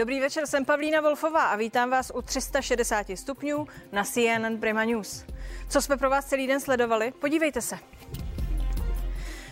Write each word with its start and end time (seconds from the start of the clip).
Dobrý 0.00 0.20
večer, 0.20 0.46
jsem 0.46 0.64
Pavlína 0.64 1.00
Wolfová 1.00 1.44
a 1.44 1.56
vítám 1.56 1.90
vás 1.90 2.12
u 2.14 2.22
360 2.22 3.06
stupňů 3.14 3.66
na 3.92 4.04
CNN 4.04 4.56
Prima 4.60 4.84
News. 4.84 5.24
Co 5.68 5.82
jsme 5.82 5.96
pro 5.96 6.10
vás 6.10 6.24
celý 6.26 6.46
den 6.46 6.60
sledovali? 6.60 7.12
Podívejte 7.20 7.62
se. 7.62 7.78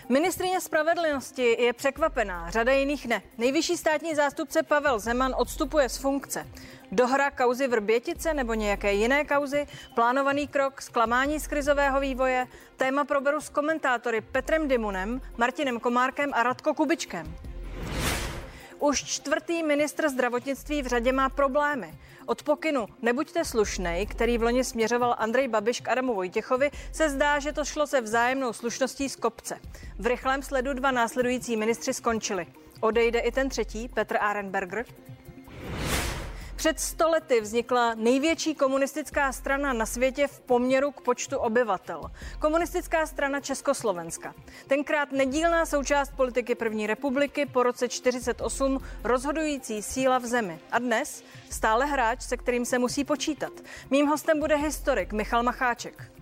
Ministrině 0.08 0.60
spravedlnosti 0.60 1.62
je 1.62 1.72
překvapená, 1.72 2.50
řada 2.50 2.72
jiných 2.72 3.06
ne. 3.06 3.22
Nejvyšší 3.38 3.76
státní 3.76 4.14
zástupce 4.14 4.62
Pavel 4.62 4.98
Zeman 4.98 5.34
odstupuje 5.38 5.88
z 5.88 5.96
funkce. 5.96 6.46
Dohra 6.92 7.30
kauzy 7.30 7.68
Vrbětice 7.68 8.34
nebo 8.34 8.54
nějaké 8.54 8.92
jiné 8.92 9.24
kauzy, 9.24 9.66
plánovaný 9.94 10.48
krok, 10.48 10.82
zklamání 10.82 11.40
z 11.40 11.46
krizového 11.46 12.00
vývoje, 12.00 12.46
téma 12.76 13.04
proberu 13.04 13.40
s 13.40 13.48
komentátory 13.48 14.20
Petrem 14.20 14.68
Dimunem, 14.68 15.20
Martinem 15.36 15.80
Komárkem 15.80 16.30
a 16.34 16.42
Radko 16.42 16.74
Kubičkem. 16.74 17.47
Už 18.80 19.04
čtvrtý 19.04 19.62
ministr 19.62 20.08
zdravotnictví 20.08 20.82
v 20.82 20.86
řadě 20.86 21.12
má 21.12 21.28
problémy. 21.28 21.94
Od 22.26 22.42
pokynu 22.42 22.86
Nebuďte 23.02 23.44
slušnej, 23.44 24.06
který 24.06 24.38
v 24.38 24.42
loni 24.42 24.64
směřoval 24.64 25.14
Andrej 25.18 25.48
Babiš 25.48 25.80
k 25.80 25.88
Adamu 25.88 26.14
Vojtěchovi, 26.14 26.70
se 26.92 27.10
zdá, 27.10 27.38
že 27.38 27.52
to 27.52 27.64
šlo 27.64 27.86
se 27.86 28.00
vzájemnou 28.00 28.52
slušností 28.52 29.08
z 29.08 29.16
kopce. 29.16 29.58
V 29.98 30.06
rychlém 30.06 30.42
sledu 30.42 30.72
dva 30.72 30.90
následující 30.90 31.56
ministři 31.56 31.94
skončili. 31.94 32.46
Odejde 32.80 33.18
i 33.18 33.32
ten 33.32 33.48
třetí, 33.48 33.88
Petr 33.88 34.16
Arenberger. 34.20 34.84
Před 36.58 36.80
stolety 36.80 37.40
vznikla 37.40 37.94
největší 37.94 38.54
komunistická 38.54 39.32
strana 39.32 39.72
na 39.72 39.86
světě 39.86 40.26
v 40.26 40.40
poměru 40.40 40.92
k 40.92 41.00
počtu 41.00 41.38
obyvatel. 41.38 42.10
Komunistická 42.38 43.06
strana 43.06 43.40
Československa. 43.40 44.34
Tenkrát 44.66 45.12
nedílná 45.12 45.66
součást 45.66 46.12
politiky 46.16 46.54
první 46.54 46.86
republiky 46.86 47.46
po 47.46 47.62
roce 47.62 47.88
48 47.88 48.80
rozhodující 49.04 49.82
síla 49.82 50.18
v 50.18 50.26
zemi. 50.26 50.58
A 50.70 50.78
dnes 50.78 51.24
stále 51.50 51.86
hráč, 51.86 52.22
se 52.22 52.36
kterým 52.36 52.64
se 52.64 52.78
musí 52.78 53.04
počítat. 53.04 53.52
Mým 53.90 54.06
hostem 54.06 54.40
bude 54.40 54.56
historik 54.56 55.12
Michal 55.12 55.42
Macháček. 55.42 56.12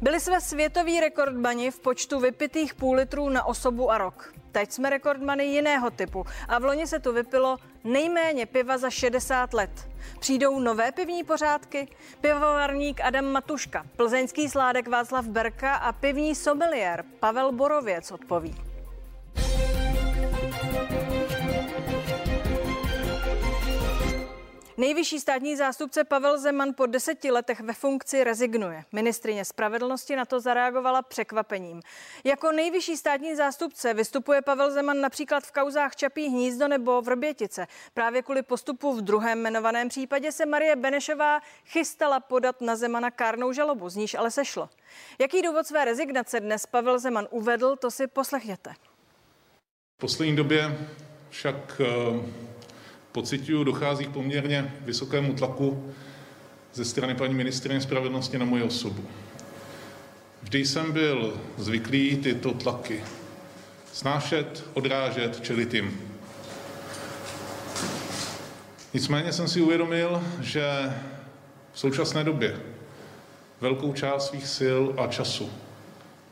Byli 0.00 0.20
jsme 0.20 0.40
světoví 0.40 1.00
rekordmani 1.00 1.70
v 1.70 1.80
počtu 1.80 2.20
vypitých 2.20 2.74
půl 2.74 2.96
litrů 2.96 3.28
na 3.28 3.44
osobu 3.44 3.90
a 3.90 3.98
rok. 3.98 4.32
Teď 4.52 4.72
jsme 4.72 4.90
rekordmany 4.90 5.44
jiného 5.44 5.90
typu 5.90 6.24
a 6.48 6.58
v 6.58 6.64
loni 6.64 6.86
se 6.86 6.98
tu 6.98 7.12
vypilo 7.12 7.56
nejméně 7.86 8.46
piva 8.46 8.78
za 8.78 8.90
60 8.90 9.54
let. 9.54 9.88
Přijdou 10.20 10.60
nové 10.60 10.92
pivní 10.92 11.24
pořádky? 11.24 11.88
Pivovarník 12.20 13.00
Adam 13.00 13.32
Matuška, 13.32 13.86
plzeňský 13.96 14.48
sládek 14.48 14.88
Václav 14.88 15.26
Berka 15.26 15.74
a 15.74 15.92
pivní 15.92 16.34
sommelier 16.34 17.04
Pavel 17.20 17.52
Borověc 17.52 18.10
odpoví. 18.10 18.65
Nejvyšší 24.78 25.20
státní 25.20 25.56
zástupce 25.56 26.04
Pavel 26.04 26.38
Zeman 26.38 26.74
po 26.76 26.86
deseti 26.86 27.30
letech 27.30 27.60
ve 27.60 27.72
funkci 27.72 28.24
rezignuje. 28.24 28.84
Ministrině 28.92 29.44
spravedlnosti 29.44 30.16
na 30.16 30.24
to 30.24 30.40
zareagovala 30.40 31.02
překvapením. 31.02 31.82
Jako 32.24 32.52
nejvyšší 32.52 32.96
státní 32.96 33.36
zástupce 33.36 33.94
vystupuje 33.94 34.42
Pavel 34.42 34.70
Zeman 34.70 35.00
například 35.00 35.44
v 35.44 35.52
kauzách 35.52 35.96
Čapí 35.96 36.28
hnízdo 36.28 36.68
nebo 36.68 37.02
Vrbětice. 37.02 37.66
Právě 37.94 38.22
kvůli 38.22 38.42
postupu 38.42 38.92
v 38.92 39.02
druhém 39.02 39.38
jmenovaném 39.38 39.88
případě 39.88 40.32
se 40.32 40.46
Marie 40.46 40.76
Benešová 40.76 41.40
chystala 41.64 42.20
podat 42.20 42.60
na 42.60 42.76
Zemana 42.76 43.10
kárnou 43.10 43.52
žalobu, 43.52 43.88
z 43.88 43.96
níž 43.96 44.14
ale 44.14 44.30
sešlo. 44.30 44.68
Jaký 45.20 45.42
důvod 45.42 45.66
své 45.66 45.84
rezignace 45.84 46.40
dnes 46.40 46.66
Pavel 46.66 46.98
Zeman 46.98 47.28
uvedl, 47.30 47.76
to 47.76 47.90
si 47.90 48.06
poslechněte. 48.06 48.72
V 49.96 50.00
poslední 50.00 50.36
době 50.36 50.78
však 51.30 51.80
uh 51.80 52.45
pocituju, 53.16 53.64
dochází 53.64 54.04
k 54.04 54.10
poměrně 54.10 54.74
vysokému 54.80 55.34
tlaku 55.34 55.92
ze 56.74 56.84
strany 56.84 57.14
paní 57.14 57.34
ministrině 57.34 57.80
spravedlnosti 57.80 58.38
na 58.38 58.44
moji 58.44 58.62
osobu. 58.62 59.04
Vždy 60.42 60.64
jsem 60.64 60.92
byl 60.92 61.40
zvyklý 61.56 62.16
tyto 62.16 62.52
tlaky 62.52 63.04
snášet, 63.92 64.64
odrážet, 64.74 65.40
čelit 65.40 65.74
jim. 65.74 66.00
Nicméně 68.94 69.32
jsem 69.32 69.48
si 69.48 69.60
uvědomil, 69.60 70.22
že 70.40 70.92
v 71.72 71.78
současné 71.80 72.24
době 72.24 72.60
velkou 73.60 73.92
část 73.92 74.28
svých 74.28 74.46
sil 74.56 74.82
a 74.98 75.06
času 75.06 75.50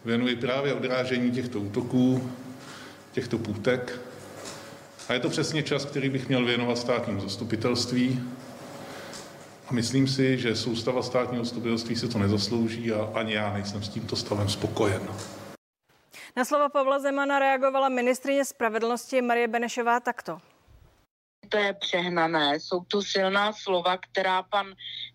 věnuji 0.05 0.37
právě 0.37 0.75
odrážení 0.75 1.31
těchto 1.31 1.61
útoků, 1.61 2.31
těchto 3.12 3.39
půtek 3.39 4.03
a 5.09 5.12
je 5.12 5.20
to 5.20 5.31
přesně 5.31 5.62
čas, 5.62 5.84
který 5.84 6.09
bych 6.09 6.28
měl 6.28 6.44
věnovat 6.44 6.78
státnímu 6.78 7.20
zastupitelství. 7.20 8.20
A 9.69 9.72
myslím 9.72 10.09
si, 10.09 10.38
že 10.38 10.56
soustava 10.56 11.03
státního 11.03 11.44
zastupitelství 11.44 11.97
se 11.97 12.09
to 12.09 12.19
nezaslouží 12.19 12.92
a 12.92 13.10
ani 13.15 13.34
já 13.34 13.53
nejsem 13.53 13.82
s 13.82 13.88
tímto 13.88 14.16
stavem 14.16 14.48
spokojen. 14.48 15.09
Na 16.37 16.44
slova 16.44 16.69
Pavla 16.69 16.98
Zemana 16.98 17.38
reagovala 17.38 17.88
ministrině 17.88 18.44
spravedlnosti 18.44 19.22
Marie 19.22 19.48
Benešová 19.48 20.00
takto. 20.00 20.38
To 21.48 21.56
je 21.56 21.75
přehnané, 21.75 22.60
jsou 22.60 22.81
to 22.84 23.03
silná 23.03 23.53
slova, 23.53 23.97
která 23.97 24.42
pan 24.42 24.66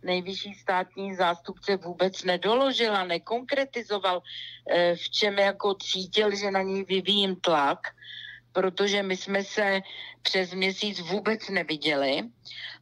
nejvyšší 0.04 0.54
státní 0.54 1.16
zástupce 1.16 1.78
vůbec 1.78 2.24
nedoložila, 2.24 3.04
nekonkretizoval, 3.04 4.22
eh, 4.72 4.96
v 4.96 5.10
čem 5.10 5.40
jako 5.40 5.74
cítil, 5.74 6.36
že 6.36 6.52
na 6.52 6.62
něj 6.62 6.84
vyvíjím 6.84 7.36
tlak 7.36 7.80
protože 8.52 9.04
my 9.04 9.18
jsme 9.18 9.44
se 9.44 9.82
přes 10.22 10.54
měsíc 10.54 11.00
vůbec 11.00 11.50
neviděli. 11.50 12.24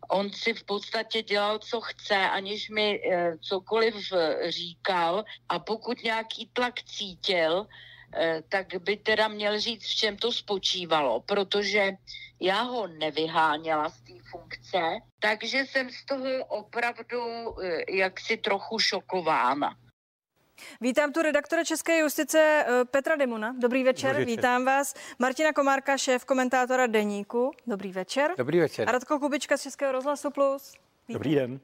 On 0.10 0.30
si 0.34 0.54
v 0.54 0.64
podstatě 0.64 1.24
dělal, 1.24 1.60
co 1.60 1.82
chce, 1.82 2.16
aniž 2.16 2.70
mi 2.70 3.00
e, 3.00 3.38
cokoliv 3.38 3.96
eh, 4.14 4.52
říkal 4.52 5.26
a 5.50 5.60
pokud 5.60 6.04
nějaký 6.04 6.50
tlak 6.54 6.84
cítil, 6.84 7.68
e, 8.16 8.44
tak 8.50 8.68
by 8.80 8.98
teda 8.98 9.28
měl 9.28 9.60
říct, 9.60 9.84
v 9.84 9.96
čem 9.96 10.18
to 10.18 10.32
spočívalo, 10.32 11.20
protože 11.20 11.92
já 12.40 12.62
ho 12.62 12.88
nevyháněla 12.88 13.90
z 13.90 14.02
té 14.02 14.14
funkce, 14.32 14.82
takže 15.20 15.58
jsem 15.58 15.90
z 15.90 16.06
toho 16.06 16.46
opravdu 16.46 17.20
jaksi 17.90 18.38
trochu 18.38 18.80
šokována. 18.80 19.76
Vítám 20.81 21.12
tu 21.13 21.22
redaktora 21.22 21.63
České 21.63 22.00
justice 22.00 22.66
eh, 22.68 22.85
Petra 22.85 23.16
Demuna. 23.16 23.56
Dobrý 23.59 23.84
večer, 23.84 24.09
Dobrý 24.09 24.25
večer. 24.25 24.38
vítám 24.38 24.66
vás. 24.66 24.94
Martina 25.19 25.53
Komárka, 25.53 25.97
šéf 25.97 26.25
komentátora 26.25 26.88
Deníku. 26.88 27.51
Dobrý 27.68 27.91
večer. 27.91 28.31
Dobrý 28.38 28.59
večer. 28.59 28.90
A 28.90 28.91
Radko 28.91 29.19
Kubička 29.19 29.57
z 29.57 29.62
Českého 29.62 29.91
rozhlasu 29.91 30.29
Plus. 30.31 30.73
Vítám. 31.07 31.13
Dobrý 31.13 31.35
den. 31.35 31.59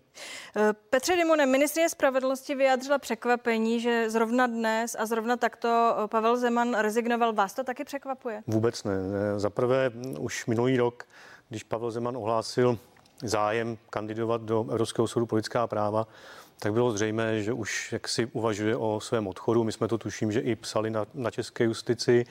Eh, 0.55 0.73
Petře 0.89 1.15
Dimone, 1.15 1.45
ministrině 1.45 1.89
spravedlnosti 1.89 2.55
vyjádřila 2.55 2.97
překvapení, 2.97 3.79
že 3.79 4.09
zrovna 4.09 4.47
dnes 4.47 4.95
a 4.99 5.05
zrovna 5.05 5.37
takto 5.37 5.95
eh, 6.03 6.07
Pavel 6.07 6.37
Zeman 6.37 6.73
rezignoval. 6.77 7.33
Vás 7.33 7.53
to 7.53 7.63
taky 7.63 7.83
překvapuje? 7.83 8.43
Vůbec 8.47 8.83
ne. 8.83 8.93
Za 9.37 9.49
prvé 9.49 9.91
už 10.19 10.45
minulý 10.45 10.77
rok, 10.77 11.03
když 11.49 11.63
Pavel 11.63 11.91
Zeman 11.91 12.17
ohlásil 12.17 12.79
zájem 13.23 13.77
kandidovat 13.89 14.41
do 14.41 14.65
Evropského 14.71 15.07
soudu 15.07 15.25
politická 15.25 15.67
práva, 15.67 16.07
tak 16.59 16.73
bylo 16.73 16.91
zřejmé, 16.91 17.41
že 17.41 17.53
už 17.53 17.91
jak 17.91 18.07
si 18.07 18.25
uvažuje 18.25 18.75
o 18.75 18.99
svém 18.99 19.27
odchodu. 19.27 19.63
My 19.63 19.71
jsme 19.71 19.87
to 19.87 19.97
tuším, 19.97 20.31
že 20.31 20.39
i 20.39 20.55
psali 20.55 20.89
na, 20.89 21.05
na 21.13 21.31
české 21.31 21.63
justici. 21.63 22.25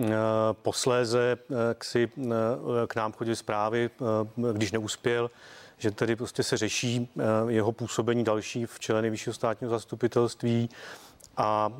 Eh, 0.00 0.14
posléze 0.52 1.38
eh, 1.50 1.54
k, 1.78 1.84
si, 1.84 2.10
eh, 2.18 2.86
k 2.86 2.96
nám 2.96 3.12
chodily 3.12 3.36
zprávy, 3.36 3.90
když 4.52 4.72
neuspěl, 4.72 5.30
že 5.78 5.90
tedy 5.90 6.16
prostě 6.16 6.42
se 6.42 6.56
řeší 6.56 7.08
jeho 7.48 7.72
působení 7.72 8.24
další 8.24 8.66
v 8.66 8.78
čele 8.78 9.02
nejvyššího 9.02 9.34
státního 9.34 9.70
zastupitelství 9.70 10.70
a 11.38 11.72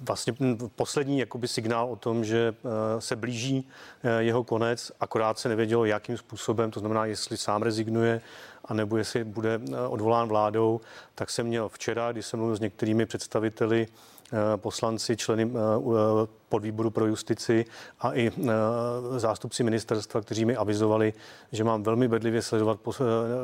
vlastně 0.00 0.34
poslední 0.76 1.18
jakoby 1.18 1.48
signál 1.48 1.92
o 1.92 1.96
tom, 1.96 2.24
že 2.24 2.54
se 2.98 3.16
blíží 3.16 3.68
jeho 4.18 4.44
konec, 4.44 4.92
akorát 5.00 5.38
se 5.38 5.48
nevědělo, 5.48 5.84
jakým 5.84 6.16
způsobem, 6.16 6.70
to 6.70 6.80
znamená, 6.80 7.04
jestli 7.04 7.36
sám 7.36 7.62
rezignuje, 7.62 8.20
anebo 8.64 8.96
jestli 8.96 9.24
bude 9.24 9.60
odvolán 9.88 10.28
vládou, 10.28 10.80
tak 11.14 11.30
jsem 11.30 11.46
měl 11.46 11.68
včera, 11.68 12.12
když 12.12 12.26
jsem 12.26 12.38
mluvil 12.38 12.56
s 12.56 12.60
některými 12.60 13.06
představiteli 13.06 13.86
poslanci, 14.56 15.16
členy 15.16 15.50
podvýboru 16.52 16.90
pro 16.90 17.06
justici 17.06 17.64
a 18.00 18.12
i 18.12 18.28
eh, 18.28 18.50
zástupci 19.16 19.64
ministerstva, 19.64 20.20
kteří 20.20 20.44
mi 20.44 20.56
avizovali, 20.56 21.12
že 21.52 21.64
mám 21.64 21.82
velmi 21.82 22.08
bedlivě 22.08 22.42
sledovat 22.42 22.80
po 22.80 22.92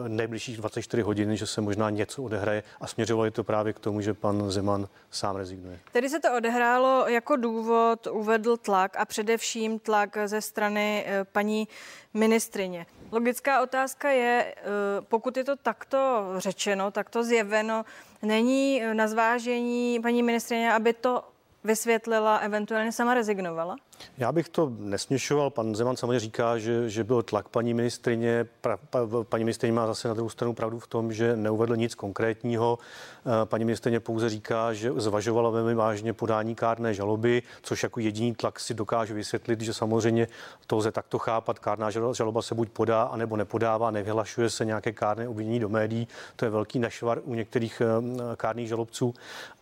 nejbližších 0.08 0.56
24 0.56 1.02
hodin, 1.02 1.36
že 1.36 1.46
se 1.46 1.60
možná 1.60 1.90
něco 1.90 2.22
odehraje 2.22 2.62
a 2.80 2.86
směřovali 2.86 3.30
to 3.30 3.44
právě 3.44 3.72
k 3.72 3.78
tomu, 3.78 4.00
že 4.00 4.14
pan 4.14 4.50
Zeman 4.50 4.88
sám 5.10 5.36
rezignuje. 5.36 5.78
Tedy 5.92 6.08
se 6.08 6.20
to 6.20 6.36
odehrálo 6.36 7.08
jako 7.08 7.36
důvod, 7.36 8.06
uvedl 8.06 8.56
tlak 8.56 8.96
a 8.96 9.04
především 9.04 9.78
tlak 9.78 10.18
ze 10.26 10.40
strany 10.40 11.06
paní 11.32 11.68
ministrině. 12.14 12.86
Logická 13.12 13.62
otázka 13.62 14.10
je, 14.10 14.54
pokud 15.00 15.36
je 15.36 15.44
to 15.44 15.56
takto 15.56 15.98
řečeno, 16.36 16.90
takto 16.90 17.24
zjeveno, 17.24 17.84
Není 18.22 18.82
na 18.92 19.08
zvážení 19.08 20.00
paní 20.02 20.22
ministrině, 20.22 20.72
aby 20.72 20.92
to 20.92 21.24
vysvětlila, 21.64 22.36
eventuálně 22.36 22.92
sama 22.92 23.14
rezignovala? 23.14 23.76
Já 24.18 24.32
bych 24.32 24.48
to 24.48 24.72
nesměšoval. 24.78 25.50
Pan 25.50 25.74
Zeman 25.74 25.96
samozřejmě 25.96 26.20
říká, 26.20 26.58
že, 26.58 26.90
že 26.90 27.04
byl 27.04 27.22
tlak 27.22 27.48
paní 27.48 27.74
ministrině. 27.74 28.46
Pra, 28.60 28.76
pa, 28.76 29.00
paní 29.22 29.44
ministrině 29.44 29.72
má 29.72 29.86
zase 29.86 30.08
na 30.08 30.14
druhou 30.14 30.30
stranu 30.30 30.54
pravdu 30.54 30.78
v 30.78 30.86
tom, 30.86 31.12
že 31.12 31.36
neuvedl 31.36 31.76
nic 31.76 31.94
konkrétního. 31.94 32.78
Eh, 33.26 33.46
paní 33.46 33.64
ministrině 33.64 34.00
pouze 34.00 34.28
říká, 34.28 34.72
že 34.72 34.92
zvažovala 34.96 35.50
velmi 35.50 35.74
vážně 35.74 36.12
podání 36.12 36.54
kárné 36.54 36.94
žaloby, 36.94 37.42
což 37.62 37.82
jako 37.82 38.00
jediný 38.00 38.34
tlak 38.34 38.60
si 38.60 38.74
dokáže 38.74 39.14
vysvětlit, 39.14 39.60
že 39.60 39.74
samozřejmě 39.74 40.28
to 40.66 40.76
lze 40.76 40.92
takto 40.92 41.18
chápat. 41.18 41.58
Kárná 41.58 41.90
žaloba 41.90 42.42
se 42.42 42.54
buď 42.54 42.68
podá, 42.68 43.02
anebo 43.02 43.36
nepodává, 43.36 43.90
nevyhlašuje 43.90 44.50
se 44.50 44.64
nějaké 44.64 44.92
kárné 44.92 45.28
obvinění 45.28 45.60
do 45.60 45.68
médií. 45.68 46.08
To 46.36 46.44
je 46.44 46.50
velký 46.50 46.78
nešvar 46.78 47.20
u 47.24 47.34
některých 47.34 47.82
eh, 47.84 48.36
kárných 48.36 48.68
žalobců, 48.68 49.14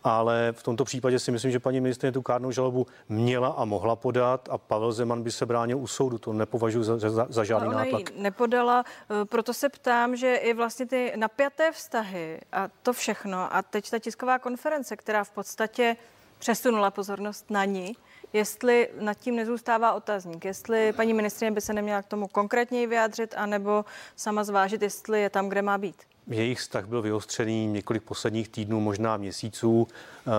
ale 0.04 0.52
v 0.56 0.62
tomto 0.62 0.84
případě 0.84 1.18
si 1.18 1.30
myslím, 1.30 1.50
že 1.50 1.58
paní 1.58 1.80
tu 1.98 2.22
kárnou 2.22 2.50
žalobu 2.50 2.86
měla 3.08 3.48
a 3.48 3.64
mohla 3.64 3.96
podat 3.96 4.48
a 4.52 4.58
Pavel 4.58 4.92
Zeman 4.92 5.22
by 5.22 5.30
se 5.30 5.46
bránil 5.46 5.78
u 5.78 5.86
soudu. 5.86 6.18
To 6.18 6.32
nepovažuji 6.32 6.82
za, 6.82 6.98
za, 6.98 7.26
za 7.28 7.44
žádný 7.44 7.68
ona 7.68 7.78
nátlak. 7.78 8.10
nepodala, 8.10 8.84
eh, 8.86 9.24
proto 9.24 9.54
se 9.54 9.68
ptám, 9.68 10.16
že 10.16 10.34
i 10.34 10.54
vlastně 10.54 10.86
ty 10.86 11.12
napjaté 11.16 11.72
vztahy 11.72 12.40
a 12.52 12.68
to 12.82 12.92
všechno 12.92 13.54
a 13.54 13.62
teď 13.62 13.90
ta 13.90 13.98
tisková 13.98 14.38
konference, 14.38 14.96
která 14.96 15.24
v 15.24 15.30
podstatě 15.30 15.96
přesunula 16.38 16.90
pozornost 16.90 17.50
na 17.50 17.64
ní, 17.64 17.96
jestli 18.32 18.88
nad 19.00 19.14
tím 19.14 19.36
nezůstává 19.36 19.92
otazník, 19.92 20.44
jestli 20.44 20.92
paní 20.92 21.14
ministrině 21.14 21.50
by 21.50 21.60
se 21.60 21.72
neměla 21.72 22.02
k 22.02 22.06
tomu 22.06 22.28
konkrétněji 22.28 22.86
vyjádřit, 22.86 23.34
anebo 23.36 23.84
sama 24.16 24.44
zvážit, 24.44 24.82
jestli 24.82 25.20
je 25.20 25.30
tam, 25.30 25.48
kde 25.48 25.62
má 25.62 25.78
být. 25.78 25.96
Jejich 26.30 26.58
vztah 26.58 26.86
byl 26.86 27.02
vyostřený 27.02 27.66
několik 27.66 28.02
posledních 28.02 28.48
týdnů, 28.48 28.80
možná 28.80 29.16
měsíců. 29.16 29.88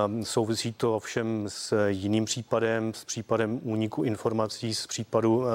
Ehm, 0.05 0.25
souvisí 0.25 0.73
to 0.73 0.95
ovšem 0.95 1.45
s 1.47 1.87
jiným 1.87 2.25
případem, 2.25 2.93
s 2.93 3.05
případem 3.05 3.59
úniku 3.63 4.03
informací 4.03 4.75
z 4.75 4.87
případu 4.87 5.45
eh, 5.45 5.49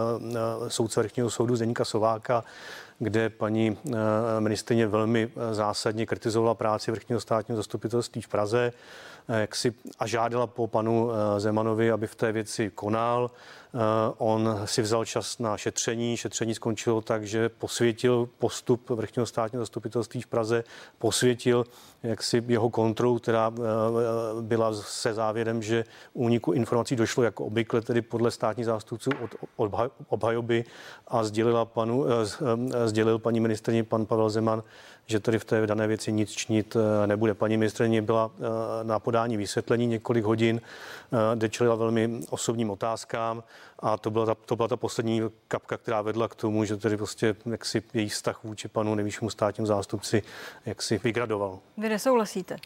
eh, 0.66 0.70
soudce 0.70 1.00
vrchního 1.00 1.30
soudu 1.30 1.56
Zdeníka 1.56 1.84
Sováka, 1.84 2.44
kde 2.98 3.30
paní 3.30 3.78
eh, 3.86 3.90
ministrině 4.38 4.86
velmi 4.86 5.30
zásadně 5.52 6.06
kritizovala 6.06 6.54
práci 6.54 6.90
vrchního 6.90 7.20
státního 7.20 7.56
zastupitelství 7.56 8.22
v 8.22 8.28
Praze 8.28 8.72
jak 9.28 9.56
si, 9.56 9.74
a 9.98 10.06
žádala 10.06 10.46
po 10.46 10.66
panu 10.66 11.10
Zemanovi, 11.38 11.90
aby 11.90 12.06
v 12.06 12.14
té 12.14 12.32
věci 12.32 12.70
konal. 12.74 13.30
Eh, 13.74 14.14
on 14.18 14.60
si 14.64 14.82
vzal 14.82 15.04
čas 15.04 15.38
na 15.38 15.56
šetření. 15.56 16.16
Šetření 16.16 16.54
skončilo 16.54 17.00
tak, 17.00 17.26
že 17.26 17.48
posvětil 17.48 18.28
postup 18.38 18.90
vrchního 18.90 19.26
státního 19.26 19.62
zastupitelství 19.62 20.22
v 20.22 20.26
Praze, 20.26 20.64
posvětil 20.98 21.64
jak 22.02 22.22
si 22.22 22.44
jeho 22.46 22.70
kontrolu, 22.70 23.18
která 23.18 23.52
eh, 23.56 23.62
byla 24.40 24.74
se 24.74 25.14
závěrem, 25.14 25.62
že 25.62 25.84
úniku 26.12 26.52
informací 26.52 26.96
došlo 26.96 27.22
jako 27.22 27.44
obvykle, 27.44 27.80
tedy 27.80 28.02
podle 28.02 28.30
státních 28.30 28.66
zástupců 28.66 29.10
od 29.20 29.30
obhajoby 30.08 30.64
a 31.08 31.24
sdělila 31.24 31.64
panu, 31.64 32.06
eh, 32.06 32.88
sdělil 32.88 33.18
paní 33.18 33.40
ministrně 33.40 33.84
pan 33.84 34.06
Pavel 34.06 34.30
Zeman, 34.30 34.62
že 35.06 35.20
tady 35.20 35.38
v 35.38 35.44
té 35.44 35.66
dané 35.66 35.86
věci 35.86 36.12
nic 36.12 36.30
činit 36.30 36.76
nebude. 37.06 37.34
Paní 37.34 37.56
ministrně 37.56 38.02
byla 38.02 38.30
na 38.82 38.98
podání 38.98 39.36
vysvětlení 39.36 39.86
několik 39.86 40.24
hodin, 40.24 40.60
kde 41.34 41.48
čelila 41.48 41.76
velmi 41.76 42.20
osobním 42.30 42.70
otázkám 42.70 43.42
a 43.78 43.96
to 43.96 44.10
byla 44.10 44.26
ta, 44.26 44.34
to 44.34 44.56
byla 44.56 44.68
ta 44.68 44.76
poslední 44.76 45.22
kapka, 45.48 45.76
která 45.76 46.02
vedla 46.02 46.28
k 46.28 46.34
tomu, 46.34 46.64
že 46.64 46.76
tedy 46.76 46.96
prostě 46.96 47.36
jaksi 47.50 47.82
její 47.94 48.08
vztah 48.08 48.44
vůči 48.44 48.68
panu 48.68 48.94
nejvyššímu 48.94 49.30
státnímu 49.30 49.66
zástupci 49.66 50.22
jaksi 50.66 50.98
vygradoval. 50.98 51.58
Vy 51.76 51.88
nesouhlasíte? 51.88 52.56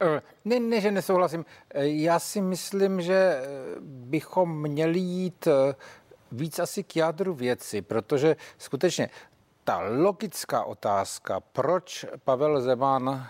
Eh, 0.00 0.22
ne, 0.44 0.60
ne, 0.60 0.80
že 0.80 0.90
nesouhlasím. 0.90 1.44
Eh, 1.70 1.86
já 1.86 2.18
si 2.18 2.40
myslím, 2.40 3.02
že 3.02 3.14
eh, 3.14 3.44
bychom 3.80 4.60
měli 4.60 4.98
jít 4.98 5.48
víc 6.32 6.58
asi 6.58 6.82
k 6.82 6.96
jádru 6.96 7.34
věci, 7.34 7.82
protože 7.82 8.36
skutečně 8.58 9.10
ta 9.64 9.78
logická 9.78 10.64
otázka, 10.64 11.40
proč 11.40 12.06
Pavel 12.24 12.60
Zeman 12.60 13.26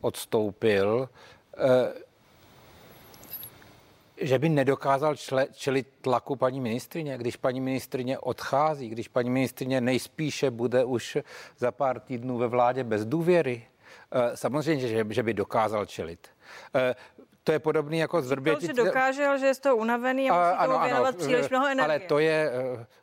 odstoupil, 0.00 1.08
že 4.26 4.38
by 4.38 4.48
nedokázal 4.48 5.16
čle, 5.16 5.46
čelit 5.52 5.88
tlaku 6.00 6.36
paní 6.36 6.60
ministrině, 6.60 7.18
když 7.18 7.36
paní 7.36 7.60
ministrině 7.60 8.18
odchází, 8.18 8.88
když 8.88 9.08
paní 9.08 9.30
ministrině 9.30 9.80
nejspíše 9.80 10.50
bude 10.50 10.84
už 10.84 11.18
za 11.58 11.72
pár 11.72 12.00
týdnů 12.00 12.38
ve 12.38 12.48
vládě 12.48 12.84
bez 12.84 13.04
důvěry. 13.04 13.66
Eh, 14.12 14.36
samozřejmě, 14.36 14.88
že, 14.88 15.04
že 15.08 15.22
by 15.22 15.34
dokázal 15.34 15.86
čelit. 15.86 16.28
Eh, 16.74 16.94
to 17.44 17.52
je 17.52 17.58
podobný 17.58 17.98
jako 17.98 18.22
z 18.22 18.30
Vrbětice. 18.30 18.66
že 18.66 18.84
dokáže, 18.84 19.26
ale 19.26 19.38
že 19.38 19.46
je 19.46 19.54
z 19.54 19.58
toho 19.58 19.76
unavený 19.76 20.30
a 20.30 20.34
musí 20.34 20.58
ano, 20.58 20.80
věnovat 20.84 21.08
ano, 21.08 21.18
příliš 21.18 21.48
mnoho 21.50 21.66
energie. 21.66 21.84
Ale 21.84 22.08
to 22.08 22.18
je 22.18 22.52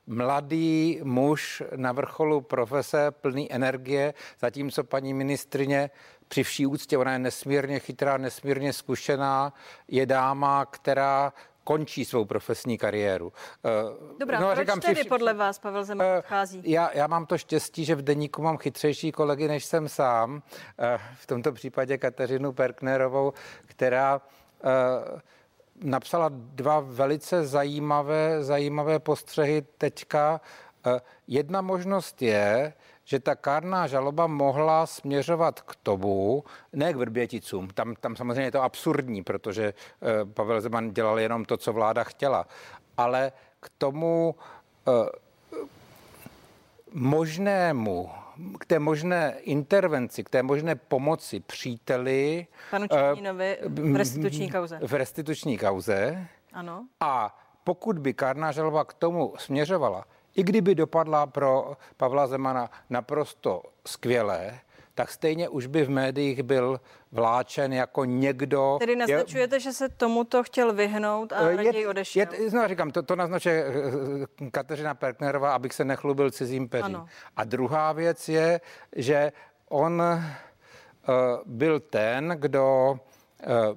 mladý 0.07 0.99
muž 1.03 1.63
na 1.75 1.91
vrcholu 1.91 2.41
profese, 2.41 3.11
plný 3.11 3.53
energie, 3.53 4.13
zatímco 4.39 4.83
paní 4.83 5.13
ministrině 5.13 5.89
při 6.31 6.43
vší 6.43 6.65
úctě, 6.65 6.97
ona 6.97 7.13
je 7.13 7.19
nesmírně 7.19 7.79
chytrá, 7.79 8.17
nesmírně 8.17 8.73
zkušená, 8.73 9.53
je 9.87 10.05
dáma, 10.05 10.65
která 10.65 11.33
končí 11.63 12.05
svou 12.05 12.25
profesní 12.25 12.77
kariéru. 12.77 13.33
Eh, 13.65 14.17
Dobrá, 14.19 14.39
no, 14.39 14.47
proč 14.47 14.59
říkám, 14.59 14.79
tedy 14.79 14.99
při... 14.99 15.09
podle 15.09 15.33
vás 15.33 15.59
Pavel 15.59 15.83
Zeman 15.83 16.07
uh, 16.07 16.17
odchází? 16.17 16.61
Já, 16.65 16.91
já 16.93 17.07
mám 17.07 17.25
to 17.25 17.37
štěstí, 17.37 17.85
že 17.85 17.95
v 17.95 18.01
deníku 18.01 18.41
mám 18.41 18.57
chytřejší 18.57 19.11
kolegy, 19.11 19.47
než 19.47 19.65
jsem 19.65 19.89
sám. 19.89 20.33
Uh, 20.33 20.41
v 21.15 21.27
tomto 21.27 21.51
případě 21.51 21.97
Kateřinu 21.97 22.53
Perknerovou, 22.53 23.33
která 23.65 24.21
napsala 25.83 26.29
dva 26.33 26.79
velice 26.79 27.47
zajímavé, 27.47 28.43
zajímavé 28.43 28.99
postřehy 28.99 29.61
teďka. 29.77 30.41
Jedna 31.27 31.61
možnost 31.61 32.21
je, 32.21 32.73
že 33.11 33.19
ta 33.19 33.35
kárná 33.35 33.87
žaloba 33.87 34.27
mohla 34.27 34.87
směřovat 34.87 35.61
k 35.61 35.75
tomu, 35.83 36.43
ne 36.73 36.93
k 36.93 36.95
Vrběticům, 36.95 37.67
tam, 37.67 37.95
tam 37.95 38.15
samozřejmě 38.15 38.41
je 38.41 38.51
to 38.51 38.63
absurdní, 38.63 39.23
protože 39.23 39.73
eh, 39.73 40.25
Pavel 40.25 40.61
Zeman 40.61 40.91
dělal 40.91 41.19
jenom 41.19 41.45
to, 41.45 41.57
co 41.57 41.73
vláda 41.73 42.03
chtěla, 42.03 42.47
ale 42.97 43.31
k 43.59 43.69
tomu 43.77 44.35
eh, 44.87 45.09
možnému 46.91 48.09
k 48.59 48.65
té 48.65 48.79
možné 48.79 49.35
intervenci, 49.43 50.23
k 50.23 50.29
té 50.29 50.43
možné 50.43 50.75
pomoci 50.75 51.39
příteli. 51.39 52.47
Panu 52.71 52.87
Černínovi 52.87 53.57
v 53.67 53.95
restituční 53.95 54.51
kauze. 54.51 54.79
V 54.81 54.93
restituční 54.93 55.57
kauze. 55.57 56.27
Ano. 56.53 56.87
A 56.99 57.39
pokud 57.63 57.99
by 57.99 58.13
kárná 58.13 58.51
žaloba 58.51 58.85
k 58.85 58.93
tomu 58.93 59.33
směřovala, 59.37 60.05
i 60.35 60.43
kdyby 60.43 60.75
dopadla 60.75 61.27
pro 61.27 61.77
Pavla 61.97 62.27
Zemana 62.27 62.69
naprosto 62.89 63.63
skvěle, 63.85 64.59
tak 64.95 65.11
stejně 65.11 65.49
už 65.49 65.65
by 65.65 65.83
v 65.83 65.89
médiích 65.89 66.43
byl 66.43 66.81
vláčen 67.11 67.73
jako 67.73 68.05
někdo. 68.05 68.77
Tedy 68.79 68.95
naznačujete, 68.95 69.55
je, 69.55 69.59
že 69.59 69.73
se 69.73 69.89
tomuto 69.89 70.43
chtěl 70.43 70.73
vyhnout 70.73 71.33
a 71.33 71.49
je, 71.49 71.55
raději 71.57 71.87
odešel? 71.87 72.21
Je, 72.21 72.51
no, 72.51 72.67
říkám, 72.67 72.91
to, 72.91 73.03
to 73.03 73.15
naznačuje 73.15 73.65
eh, 74.43 74.49
Kateřina 74.51 74.93
Perknerová, 74.93 75.53
abych 75.53 75.73
se 75.73 75.85
nechlubil 75.85 76.31
cizím 76.31 76.69
peřím. 76.69 76.95
Ano. 76.95 77.05
A 77.35 77.43
druhá 77.43 77.91
věc 77.91 78.29
je, 78.29 78.61
že 78.95 79.31
on 79.69 80.01
uh, 80.01 81.13
byl 81.45 81.79
ten, 81.79 82.35
kdo 82.39 82.91
uh, 82.91 83.75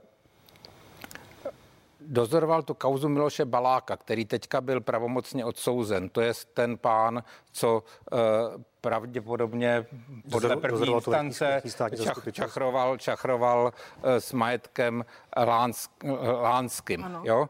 dozoroval 2.06 2.62
tu 2.62 2.74
kauzu 2.74 3.08
Miloše 3.08 3.44
Baláka, 3.44 3.96
který 3.96 4.24
teďka 4.24 4.60
byl 4.60 4.80
pravomocně 4.80 5.44
odsouzen. 5.44 6.08
To 6.08 6.20
je 6.20 6.32
ten 6.54 6.78
pán, 6.78 7.22
co 7.52 7.82
uh, 8.12 8.18
pravděpodobně 8.80 9.86
podle 10.30 10.56
první 10.56 10.92
instance 10.92 11.62
čach, 12.04 12.32
čachroval, 12.32 12.96
čachroval 12.96 13.64
uh, 13.64 14.10
s 14.10 14.32
majetkem 14.32 15.04
Lánsk, 15.46 15.90
Lánským. 16.42 17.06
Jo? 17.22 17.48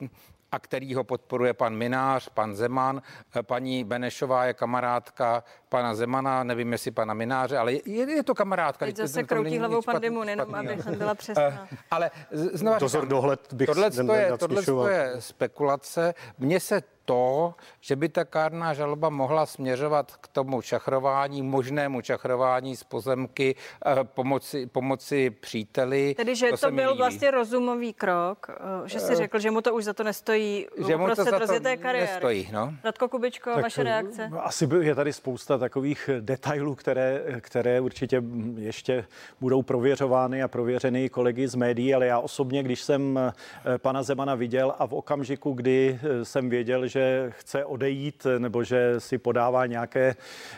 Uh, 0.00 0.08
a 0.52 0.58
který 0.58 0.94
ho 0.94 1.04
podporuje 1.04 1.54
pan 1.54 1.76
Minář, 1.76 2.28
pan 2.28 2.56
Zeman. 2.56 3.02
Paní 3.42 3.84
Benešová 3.84 4.44
je 4.44 4.54
kamarádka 4.54 5.44
pana 5.68 5.94
Zemana, 5.94 6.44
nevím 6.44 6.72
jestli 6.72 6.90
pana 6.90 7.14
Mináře, 7.14 7.58
ale 7.58 7.72
je, 7.72 7.80
je 7.86 8.22
to 8.22 8.34
kamarádka. 8.34 8.86
Teď 8.86 8.96
zase 8.96 9.22
kroutí 9.22 9.58
hlavou 9.58 9.82
pan 9.82 10.00
Dimun, 10.00 10.28
jenom 10.28 10.54
aby 10.54 10.82
jsem 10.82 10.98
byla 10.98 11.14
přesná. 11.14 11.68
Ale 11.90 12.10
znova 12.32 12.78
Dozor 12.78 13.06
dohled 13.06 13.52
bych 13.52 13.66
tohle, 13.66 13.90
je, 14.14 14.38
tohle 14.38 14.92
je 14.92 15.14
spekulace. 15.18 16.14
Mně 16.38 16.60
se 16.60 16.82
to, 17.04 17.54
že 17.80 17.96
by 17.96 18.08
ta 18.08 18.24
kárná 18.24 18.74
žaloba 18.74 19.08
mohla 19.08 19.46
směřovat 19.46 20.16
k 20.16 20.28
tomu 20.28 20.62
čachrování, 20.62 21.42
možnému 21.42 22.00
čachrování 22.00 22.76
z 22.76 22.84
pozemky 22.84 23.54
eh, 23.86 24.04
pomoci, 24.04 24.66
pomoci 24.66 25.30
příteli. 25.30 26.14
Tedy, 26.14 26.36
že 26.36 26.50
to, 26.50 26.56
to 26.56 26.70
byl 26.70 26.96
vlastně 26.96 27.30
rozumový 27.30 27.92
krok, 27.92 28.46
eh, 28.50 28.88
že 28.88 29.00
si 29.00 29.14
řekl, 29.14 29.38
že 29.38 29.50
mu 29.50 29.60
to 29.60 29.74
už 29.74 29.84
za 29.84 29.92
to 29.92 30.04
nestojí 30.04 30.66
že 30.86 30.96
mu 30.96 31.08
to 31.08 31.14
za 31.14 31.38
to 31.38 31.46
kariéry. 31.82 32.00
nestojí. 32.00 32.48
No. 32.52 32.74
Radko 32.84 33.08
Kubičko, 33.08 33.50
tak 33.54 33.62
vaše 33.62 33.82
reakce? 33.82 34.30
Asi 34.40 34.68
je 34.80 34.94
tady 34.94 35.12
spousta 35.12 35.58
takových 35.58 36.10
detailů, 36.20 36.74
které, 36.74 37.22
které 37.40 37.80
určitě 37.80 38.22
ještě 38.56 39.04
budou 39.40 39.62
prověřovány 39.62 40.42
a 40.42 40.48
prověřeny 40.48 41.08
kolegy 41.08 41.48
z 41.48 41.54
médií, 41.54 41.94
ale 41.94 42.06
já 42.06 42.18
osobně, 42.18 42.62
když 42.62 42.82
jsem 42.82 43.32
pana 43.76 44.02
Zemana 44.02 44.34
viděl 44.34 44.74
a 44.78 44.86
v 44.86 44.92
okamžiku, 44.92 45.52
kdy 45.52 46.00
jsem 46.22 46.50
věděl, 46.50 46.86
že 46.86 46.99
chce 47.30 47.64
odejít 47.64 48.26
nebo 48.38 48.64
že 48.64 48.94
si 48.98 49.18
podává 49.18 49.66
nějaké 49.66 50.16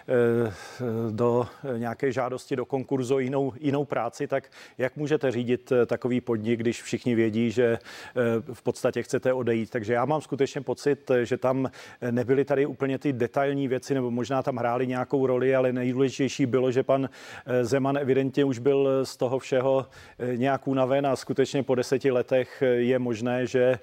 eh, 0.08 0.52
do 1.10 1.46
nějaké 1.76 2.12
žádosti 2.12 2.56
do 2.56 2.64
konkurzu 2.64 3.18
jinou, 3.18 3.52
jinou 3.60 3.84
práci, 3.84 4.26
tak 4.26 4.50
jak 4.78 4.96
můžete 4.96 5.30
řídit 5.30 5.72
eh, 5.72 5.86
takový 5.86 6.20
podnik, 6.20 6.60
když 6.60 6.82
všichni 6.82 7.14
vědí, 7.14 7.50
že 7.50 7.64
eh, 7.64 7.78
v 8.52 8.62
podstatě 8.62 9.02
chcete 9.02 9.32
odejít. 9.32 9.70
Takže 9.70 9.92
já 9.92 10.04
mám 10.04 10.20
skutečně 10.20 10.60
pocit, 10.60 11.10
že 11.22 11.36
tam 11.36 11.70
nebyly 12.10 12.44
tady 12.44 12.66
úplně 12.66 12.98
ty 12.98 13.12
detailní 13.12 13.68
věci, 13.68 13.94
nebo 13.94 14.10
možná 14.10 14.42
tam 14.42 14.56
hrály 14.56 14.86
nějakou 14.86 15.26
roli, 15.26 15.56
ale 15.56 15.72
nejdůležitější 15.72 16.46
bylo, 16.46 16.70
že 16.70 16.82
pan 16.82 17.08
Zeman 17.62 17.96
evidentně 17.98 18.44
už 18.44 18.58
byl 18.58 19.06
z 19.06 19.16
toho 19.16 19.38
všeho 19.38 19.86
nějak 20.36 20.68
unaven 20.68 21.06
a 21.06 21.16
skutečně 21.16 21.62
po 21.62 21.74
deseti 21.74 22.10
letech 22.10 22.62
je 22.76 22.98
možné, 22.98 23.46
že 23.46 23.78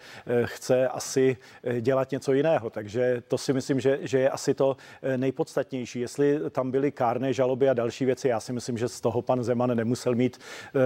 chce 0.45 0.87
asi 0.87 1.37
dělat 1.81 2.11
něco 2.11 2.31
jiného. 2.39 2.69
Takže 2.69 3.23
to 3.27 3.37
si 3.37 3.53
myslím, 3.53 3.79
že, 3.79 3.99
že 4.01 4.19
je 4.19 4.29
asi 4.29 4.53
to 4.53 4.77
eh, 5.01 5.17
nejpodstatnější. 5.17 5.99
Jestli 5.99 6.39
tam 6.49 6.71
byly 6.71 6.91
kárné 6.91 7.33
žaloby 7.33 7.69
a 7.69 7.73
další 7.73 8.05
věci, 8.05 8.27
já 8.27 8.39
si 8.39 8.53
myslím, 8.53 8.77
že 8.77 8.87
z 8.87 9.01
toho 9.01 9.21
pan 9.21 9.43
Zeman 9.43 9.75
nemusel 9.75 10.15
mít 10.15 10.37
eh, 10.37 10.79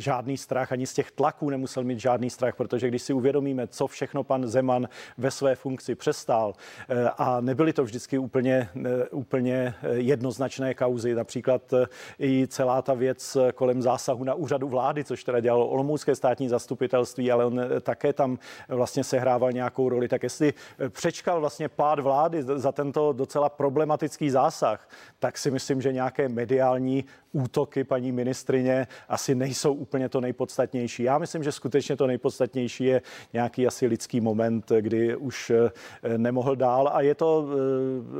žádný 0.00 0.36
strach, 0.36 0.72
ani 0.72 0.86
z 0.86 0.94
těch 0.94 1.10
tlaků 1.10 1.50
nemusel 1.50 1.84
mít 1.84 2.00
žádný 2.00 2.30
strach, 2.30 2.54
protože 2.56 2.88
když 2.88 3.02
si 3.02 3.12
uvědomíme, 3.12 3.66
co 3.66 3.86
všechno 3.86 4.24
pan 4.24 4.46
Zeman 4.46 4.88
ve 5.18 5.30
své 5.30 5.54
funkci 5.54 5.94
přestál 5.94 6.54
eh, 6.88 7.10
a 7.18 7.40
nebyly 7.40 7.72
to 7.72 7.84
vždycky 7.84 8.18
úplně, 8.18 8.68
úplně 9.10 9.74
jednoznačné 9.94 10.74
kauzy, 10.74 11.14
například 11.14 11.74
i 12.20 12.46
celá 12.46 12.82
ta 12.82 12.94
věc 12.94 13.36
kolem 13.54 13.82
zásahu 13.82 14.24
na 14.24 14.34
úřadu 14.34 14.68
vlády, 14.68 15.04
což 15.04 15.24
teda 15.24 15.40
dělalo 15.40 15.68
Olomoucké 15.68 16.14
státní 16.14 16.48
zastupitelství, 16.48 17.32
ale 17.32 17.44
on 17.44 17.60
také 17.80 18.12
tam 18.12 18.38
vlastně 18.68 19.04
sehrával 19.04 19.52
nějakou 19.52 19.88
roli. 19.88 20.08
Tak 20.08 20.22
jestli 20.22 20.54
přečkal 20.90 21.40
vlastně 21.40 21.68
pád 21.68 21.98
vlády 21.98 22.42
za 22.42 22.72
tento 22.72 23.12
docela 23.12 23.48
problematický 23.48 24.30
zásah, 24.30 24.88
tak 25.18 25.38
si 25.38 25.50
myslím, 25.50 25.82
že 25.82 25.92
nějaké 25.92 26.28
mediální 26.28 27.04
útoky 27.32 27.84
paní 27.84 28.12
ministrině 28.12 28.86
asi 29.08 29.34
nejsou 29.34 29.72
úplně 29.72 30.08
to 30.08 30.20
nejpodstatnější. 30.20 31.02
Já 31.02 31.18
myslím, 31.18 31.42
že 31.42 31.52
skutečně 31.52 31.96
to 31.96 32.06
nejpodstatnější 32.06 32.84
je 32.84 33.02
nějaký 33.32 33.66
asi 33.66 33.86
lidský 33.86 34.20
moment, 34.20 34.72
kdy 34.80 35.16
už 35.16 35.50
eh, 35.50 36.18
nemohl 36.18 36.56
dál 36.56 36.90
a 36.92 37.00
je 37.00 37.14
to 37.14 37.48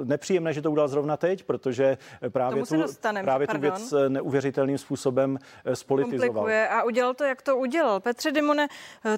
eh, 0.03 0.05
nepříjemné, 0.05 0.53
že 0.53 0.62
to 0.62 0.71
udělal 0.71 0.88
zrovna 0.88 1.17
teď, 1.17 1.45
protože 1.45 1.99
právě, 2.29 2.62
tu, 2.67 2.85
právě 3.23 3.47
tu 3.47 3.59
věc 3.59 3.93
eh, 3.93 4.09
neuvěřitelným 4.09 4.79
způsobem 4.79 5.38
spolitizoval. 5.75 6.29
Komplikuje 6.29 6.69
a 6.69 6.83
udělal 6.83 7.15
to, 7.15 7.25
jak 7.25 7.43
to 7.43 7.57
udělal. 7.57 8.00
Petře 8.00 8.33
Dimone, 8.33 8.69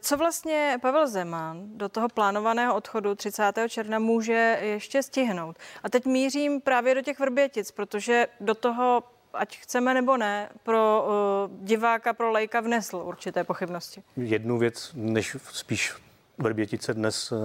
co 0.00 0.16
vlastně 0.16 0.78
Pavel 0.82 1.08
Zeman 1.08 1.62
do 1.74 1.88
toho 1.88 2.08
plánovaného 2.08 2.76
odchodu 2.76 3.14
30. 3.14 3.42
června 3.68 3.98
může 3.98 4.58
ještě 4.62 5.02
stihnout? 5.02 5.56
A 5.82 5.88
teď 5.88 6.06
mířím 6.06 6.60
právě 6.60 6.94
do 6.94 7.02
těch 7.02 7.20
Vrbětic, 7.20 7.70
protože 7.70 8.26
do 8.40 8.54
toho 8.54 9.02
ať 9.34 9.58
chceme 9.58 9.94
nebo 9.94 10.16
ne, 10.16 10.48
pro 10.62 11.06
uh, 11.50 11.66
diváka, 11.66 12.12
pro 12.12 12.30
lejka 12.30 12.60
vnesl 12.60 12.96
určité 12.96 13.44
pochybnosti. 13.44 14.02
Jednu 14.16 14.58
věc, 14.58 14.90
než 14.94 15.36
spíš 15.52 15.94
Vrbětice 16.38 16.94
dnes 16.94 17.32
uh, 17.32 17.38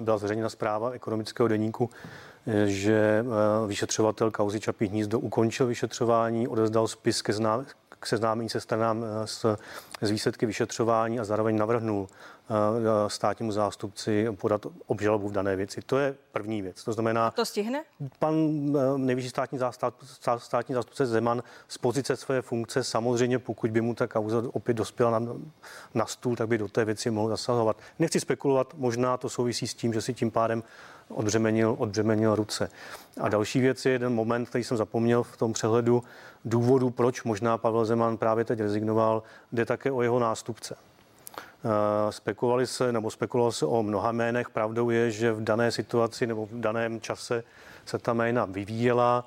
byla 0.00 0.18
zveřejněna 0.18 0.48
zpráva 0.48 0.90
ekonomického 0.90 1.48
deníku, 1.48 1.90
že 2.66 3.24
uh, 3.26 3.68
vyšetřovatel 3.68 4.30
kauzy 4.30 4.60
Čapí 4.60 4.86
hnízdo 4.86 5.18
ukončil 5.18 5.66
vyšetřování, 5.66 6.48
odezdal 6.48 6.88
spis 6.88 7.22
ke, 7.22 7.32
zná, 7.32 7.64
k 8.02 8.06
seznámení 8.06 8.48
se 8.48 8.60
stranám 8.60 9.04
s, 9.24 9.56
s 10.00 10.10
výsledky 10.10 10.46
vyšetřování 10.46 11.20
a 11.20 11.24
zároveň 11.24 11.58
navrhnul 11.58 12.08
Eh, 12.50 13.10
státnímu 13.10 13.52
zástupci 13.52 14.26
podat 14.32 14.66
obžalobu 14.86 15.28
v 15.28 15.32
dané 15.32 15.56
věci. 15.56 15.82
To 15.86 15.98
je 15.98 16.14
první 16.32 16.62
věc. 16.62 16.84
To 16.84 16.92
znamená... 16.92 17.26
A 17.26 17.30
to 17.30 17.44
stihne? 17.44 17.84
Pan 18.18 18.34
eh, 18.76 18.98
nejvyšší 18.98 19.28
státní, 19.28 19.58
zástup, 19.58 19.94
státní 20.38 20.74
zástupce 20.74 21.06
Zeman 21.06 21.42
z 21.68 21.78
pozice 21.78 22.16
své 22.16 22.42
funkce 22.42 22.84
samozřejmě, 22.84 23.38
pokud 23.38 23.70
by 23.70 23.80
mu 23.80 23.94
ta 23.94 24.06
kauza 24.06 24.42
opět 24.52 24.74
dospěla 24.74 25.18
na, 25.18 25.36
na 25.94 26.06
stůl, 26.06 26.36
tak 26.36 26.48
by 26.48 26.58
do 26.58 26.68
té 26.68 26.84
věci 26.84 27.10
mohl 27.10 27.28
zasahovat. 27.28 27.76
Nechci 27.98 28.20
spekulovat, 28.20 28.74
možná 28.76 29.16
to 29.16 29.28
souvisí 29.28 29.66
s 29.68 29.74
tím, 29.74 29.92
že 29.92 30.02
si 30.02 30.14
tím 30.14 30.30
pádem 30.30 30.62
odbřemenil, 31.14 31.74
odbřemenil 31.78 32.34
ruce. 32.34 32.70
A 33.20 33.28
další 33.28 33.60
věc 33.60 33.86
je 33.86 33.92
jeden 33.92 34.14
moment, 34.14 34.48
který 34.48 34.64
jsem 34.64 34.76
zapomněl 34.76 35.22
v 35.22 35.36
tom 35.36 35.52
přehledu 35.52 36.02
důvodu, 36.44 36.90
proč 36.90 37.22
možná 37.22 37.58
Pavel 37.58 37.84
Zeman 37.84 38.16
právě 38.16 38.44
teď 38.44 38.60
rezignoval, 38.60 39.22
jde 39.52 39.64
také 39.64 39.90
o 39.90 40.02
jeho 40.02 40.18
nástupce. 40.18 40.76
Eh, 41.64 42.12
spekulovali 42.12 42.66
se, 42.66 42.92
nebo 42.92 43.10
spekulovalo 43.10 43.52
se 43.52 43.66
o 43.66 43.82
mnoha 43.82 44.12
jménech. 44.12 44.50
Pravdou 44.50 44.90
je, 44.90 45.10
že 45.10 45.32
v 45.32 45.44
dané 45.44 45.70
situaci 45.70 46.26
nebo 46.26 46.46
v 46.46 46.60
daném 46.60 47.00
čase 47.00 47.44
se 47.84 47.98
ta 47.98 48.12
jména 48.12 48.44
vyvíjela, 48.44 49.26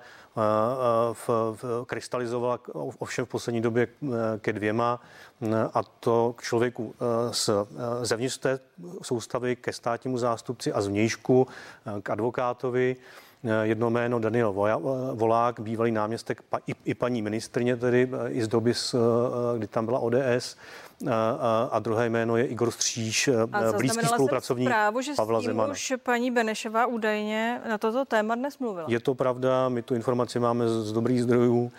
v, 1.14 1.30
v, 1.30 1.86
krystalizovala 1.86 2.60
ovšem 2.74 3.26
v 3.26 3.30
poslední 3.30 3.62
době 3.62 3.88
ke 4.40 4.54
dvěma 4.54 5.02
a 5.74 5.84
to 5.84 6.34
k 6.38 6.42
člověku 6.42 6.96
z 7.32 7.50
zevnitř 8.02 8.38
té 8.38 8.60
soustavy 9.02 9.56
ke 9.56 9.74
státnímu 9.74 10.18
zástupci 10.18 10.74
a 10.74 10.82
zvnějšku 10.82 11.48
k 12.04 12.10
advokátovi. 12.10 12.96
Jedno 13.62 13.90
jméno 13.90 14.20
Daniel 14.20 14.54
Volák, 15.14 15.60
bývalý 15.60 15.92
náměstek 15.92 16.42
i, 16.68 16.76
i 16.86 16.94
paní 16.94 17.22
ministrně, 17.22 17.76
tedy 17.76 18.10
i 18.30 18.44
z 18.44 18.48
doby, 18.48 18.74
kdy 19.58 19.68
tam 19.68 19.86
byla 19.86 20.00
ODS 20.00 20.58
a, 21.12 21.70
a 21.72 21.80
druhé 21.80 22.10
jméno 22.10 22.38
je 22.38 22.46
Igor 22.46 22.72
Stříž, 22.72 23.30
a 23.52 23.72
blízký 23.78 24.06
spolupracovník 24.06 24.70
zprávu, 24.70 25.02
že 25.02 25.14
Pavla 25.16 25.40
s 25.40 25.42
tím 25.42 25.50
Zemana. 25.52 25.72
už 25.72 25.94
paní 26.04 26.32
Benešová 26.32 26.86
údajně 26.86 27.62
na 27.70 27.78
toto 27.78 28.06
téma 28.06 28.36
dnes 28.36 28.60
mluvila. 28.60 28.86
Je 28.90 29.00
to 29.00 29.16
pravda, 29.16 29.70
my 29.70 29.82
tu 29.82 29.96
informaci 29.96 30.40
máme 30.40 30.70
z 30.70 30.92
dobrých 30.92 31.24
zdrojů. 31.24 31.72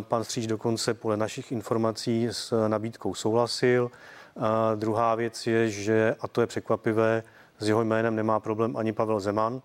Pan 0.00 0.24
Stříž 0.24 0.46
dokonce 0.46 0.94
podle 0.94 1.16
našich 1.16 1.52
informací 1.52 2.28
s 2.30 2.68
nabídkou 2.68 3.14
souhlasil. 3.14 3.90
A 4.36 4.74
druhá 4.74 5.14
věc 5.14 5.46
je, 5.46 5.70
že, 5.70 6.16
a 6.20 6.28
to 6.28 6.40
je 6.40 6.46
překvapivé, 6.46 7.22
s 7.58 7.68
jeho 7.68 7.84
jménem 7.84 8.16
nemá 8.16 8.40
problém 8.40 8.76
ani 8.76 8.92
Pavel 8.92 9.20
Zeman, 9.20 9.60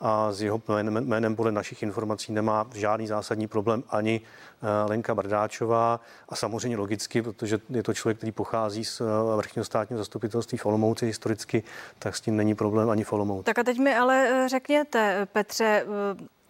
a 0.00 0.32
s 0.32 0.42
jeho 0.42 0.62
jménem, 0.82 1.36
podle 1.36 1.52
našich 1.52 1.82
informací 1.82 2.32
nemá 2.32 2.66
žádný 2.74 3.06
zásadní 3.06 3.46
problém 3.46 3.82
ani 3.90 4.20
eh, 4.20 4.88
Lenka 4.88 5.14
Brdáčová 5.14 6.00
a 6.28 6.36
samozřejmě 6.36 6.78
logicky, 6.78 7.22
protože 7.22 7.58
je 7.70 7.82
to 7.82 7.94
člověk, 7.94 8.16
který 8.16 8.32
pochází 8.32 8.84
z 8.84 9.00
eh, 9.00 9.36
vrchního 9.36 9.64
státního 9.64 9.98
zastupitelství 9.98 10.58
v 10.58 10.66
Olomouci 10.66 11.06
historicky, 11.06 11.62
tak 11.98 12.16
s 12.16 12.20
tím 12.20 12.36
není 12.36 12.54
problém 12.54 12.90
ani 12.90 13.04
v 13.04 13.12
Olomouci. 13.12 13.44
Tak 13.44 13.58
a 13.58 13.62
teď 13.62 13.78
mi 13.78 13.96
ale 13.96 14.28
eh, 14.28 14.48
řekněte, 14.48 15.26
Petře, 15.32 15.84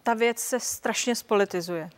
ta 0.03 0.13
věc 0.13 0.39
se 0.39 0.59
strašně 0.59 1.15
spolitizuje 1.15 1.89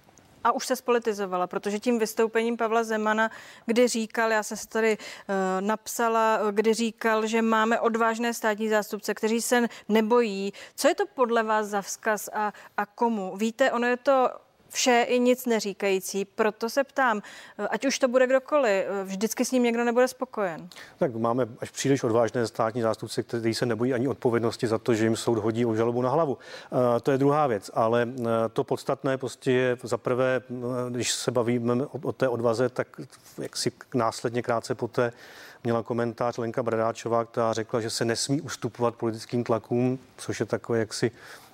a 0.43 0.51
už 0.51 0.65
se 0.65 0.75
spolitizovala, 0.75 1.47
protože 1.47 1.79
tím 1.79 1.99
vystoupením 1.99 2.57
Pavla 2.57 2.83
Zemana, 2.83 3.31
kdy 3.65 3.87
říkal, 3.87 4.31
já 4.31 4.43
jsem 4.43 4.57
se 4.57 4.67
tady 4.67 4.97
uh, 4.97 5.35
napsala, 5.59 6.39
kdy 6.51 6.73
říkal, 6.73 7.27
že 7.27 7.41
máme 7.41 7.79
odvážné 7.79 8.33
státní 8.33 8.69
zástupce, 8.69 9.13
kteří 9.13 9.41
se 9.41 9.67
nebojí. 9.89 10.53
Co 10.75 10.87
je 10.87 10.95
to 10.95 11.05
podle 11.05 11.43
vás 11.43 11.67
za 11.67 11.81
vzkaz 11.81 12.29
a, 12.33 12.53
a 12.77 12.85
komu? 12.85 13.37
Víte, 13.37 13.71
ono 13.71 13.87
je 13.87 13.97
to 13.97 14.29
vše 14.69 15.05
i 15.07 15.19
nic 15.19 15.45
neříkající. 15.45 16.25
Proto 16.25 16.69
se 16.69 16.83
ptám, 16.83 17.21
ať 17.69 17.85
už 17.85 17.99
to 17.99 18.07
bude 18.07 18.27
kdokoliv, 18.27 18.85
vždycky 19.03 19.45
s 19.45 19.51
ním 19.51 19.63
někdo 19.63 19.83
nebude 19.83 20.07
spokojen. 20.07 20.69
Tak 20.97 21.15
máme 21.15 21.47
až 21.59 21.69
příliš 21.69 22.03
odvážné 22.03 22.47
státní 22.47 22.81
zástupce, 22.81 23.23
kteří 23.23 23.53
se 23.53 23.65
nebojí 23.65 23.93
ani 23.93 24.07
odpovědnosti 24.07 24.67
za 24.67 24.77
to, 24.77 24.93
že 24.93 25.03
jim 25.03 25.15
soud 25.15 25.37
hodí 25.37 25.65
o 25.65 25.75
žalobu 25.75 26.01
na 26.01 26.09
hlavu. 26.09 26.33
Uh, 26.33 26.79
to 27.03 27.11
je 27.11 27.17
druhá 27.17 27.47
věc, 27.47 27.71
ale 27.73 28.09
to 28.53 28.63
podstatné 28.63 29.17
prostě 29.17 29.51
je 29.51 29.77
za 29.83 29.97
prvé, 29.97 30.41
když 30.89 31.13
se 31.13 31.31
bavíme 31.31 31.73
o, 31.73 31.99
o 32.03 32.11
té 32.11 32.27
odvaze, 32.27 32.69
tak 32.69 32.87
jak 33.37 33.57
si 33.57 33.71
následně 33.93 34.41
krátce 34.41 34.75
poté 34.75 35.11
měla 35.63 35.83
komentář 35.83 36.37
Lenka 36.37 36.63
Bradáčová, 36.63 37.25
která 37.25 37.53
řekla, 37.53 37.81
že 37.81 37.89
se 37.89 38.05
nesmí 38.05 38.41
ustupovat 38.41 38.95
politickým 38.95 39.43
tlakům, 39.43 39.99
což 40.17 40.39
je 40.39 40.45
takové 40.45 40.79
jaksi 40.79 41.11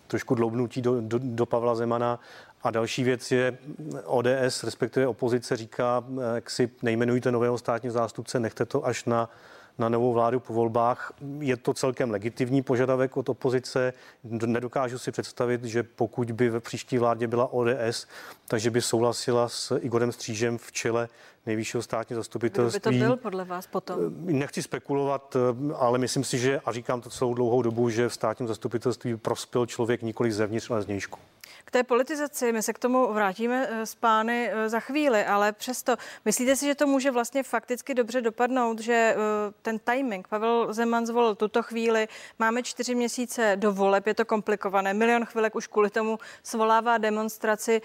trošku 0.08 0.36
dloubnutí 0.36 0.82
do, 0.82 1.02
do, 1.02 1.20
do 1.22 1.46
Pavla 1.46 1.76
Zemana 1.76 2.20
a 2.66 2.72
další 2.72 3.04
věc 3.04 3.32
je, 3.32 3.58
ODS, 4.06 4.64
respektive 4.64 5.08
opozice 5.08 5.56
říká, 5.56 6.04
jak 6.36 6.50
si 6.50 6.70
nejmenujte 6.82 7.32
nového 7.32 7.58
státního 7.58 7.94
zástupce, 7.94 8.40
nechte 8.40 8.66
to 8.66 8.86
až 8.86 9.06
na 9.06 9.30
na 9.78 9.90
novou 9.90 10.14
vládu 10.14 10.40
po 10.40 10.54
volbách. 10.54 11.14
Je 11.40 11.58
to 11.58 11.74
celkem 11.74 12.12
legitimní 12.12 12.62
požadavek 12.62 13.18
od 13.18 13.30
opozice. 13.30 13.94
Nedokážu 14.24 15.00
si 15.00 15.12
představit, 15.12 15.64
že 15.64 15.84
pokud 15.84 16.32
by 16.32 16.50
ve 16.50 16.60
příští 16.60 16.98
vládě 16.98 17.28
byla 17.28 17.54
ODS, 17.54 18.08
takže 18.48 18.72
by 18.72 18.82
souhlasila 18.82 19.50
s 19.50 19.78
Igorem 19.78 20.12
Střížem 20.12 20.58
v 20.58 20.72
čele 20.72 21.10
nejvyššího 21.46 21.84
státního 21.84 22.20
zastupitelství. 22.20 22.80
Kdo 22.80 22.92
by 22.92 23.00
to 23.00 23.06
byl 23.06 23.18
podle 23.18 23.46
vás 23.46 23.68
potom? 23.68 24.00
Nechci 24.18 24.62
spekulovat, 24.62 25.38
ale 25.76 25.98
myslím 26.00 26.24
si, 26.24 26.38
že, 26.38 26.62
a 26.66 26.72
říkám 26.72 27.02
to 27.02 27.10
celou 27.10 27.34
dlouhou 27.34 27.62
dobu, 27.62 27.90
že 27.90 28.10
v 28.10 28.14
státním 28.14 28.48
zastupitelství 28.48 29.18
prospěl 29.18 29.66
člověk 29.66 30.02
nikoli 30.02 30.32
zevnitř, 30.32 30.72
ale 30.72 30.82
zvnějšku. 30.82 31.20
K 31.66 31.72
té 31.72 31.84
politizaci 31.84 32.52
my 32.52 32.64
se 32.64 32.74
k 32.74 32.80
tomu 32.80 33.14
vrátíme 33.14 33.68
s 33.84 33.94
eh, 33.94 33.98
pány 34.00 34.50
eh, 34.52 34.70
za 34.70 34.80
chvíli, 34.80 35.26
ale 35.26 35.52
přesto 35.52 35.96
myslíte 36.26 36.56
si, 36.56 36.66
že 36.66 36.76
to 36.76 36.88
může 36.88 37.12
vlastně 37.12 37.44
fakticky 37.44 37.94
dobře 37.94 38.22
dopadnout, 38.22 38.80
že 38.80 38.94
eh, 38.94 39.18
ten 39.62 39.80
timing 39.80 40.28
Pavel 40.28 40.74
Zeman 40.74 41.06
zvolil 41.06 41.36
tuto 41.36 41.64
chvíli, 41.64 42.08
máme 42.40 42.64
čtyři 42.64 42.96
měsíce 42.96 43.56
do 43.56 43.74
voleb, 43.74 44.08
je 44.08 44.14
to 44.14 44.26
komplikované, 44.26 44.94
milion 44.94 45.26
chvilek 45.26 45.56
už 45.56 45.68
kvůli 45.68 45.90
tomu 45.90 46.20
svolává 46.44 46.98
demonstraci. 46.98 47.82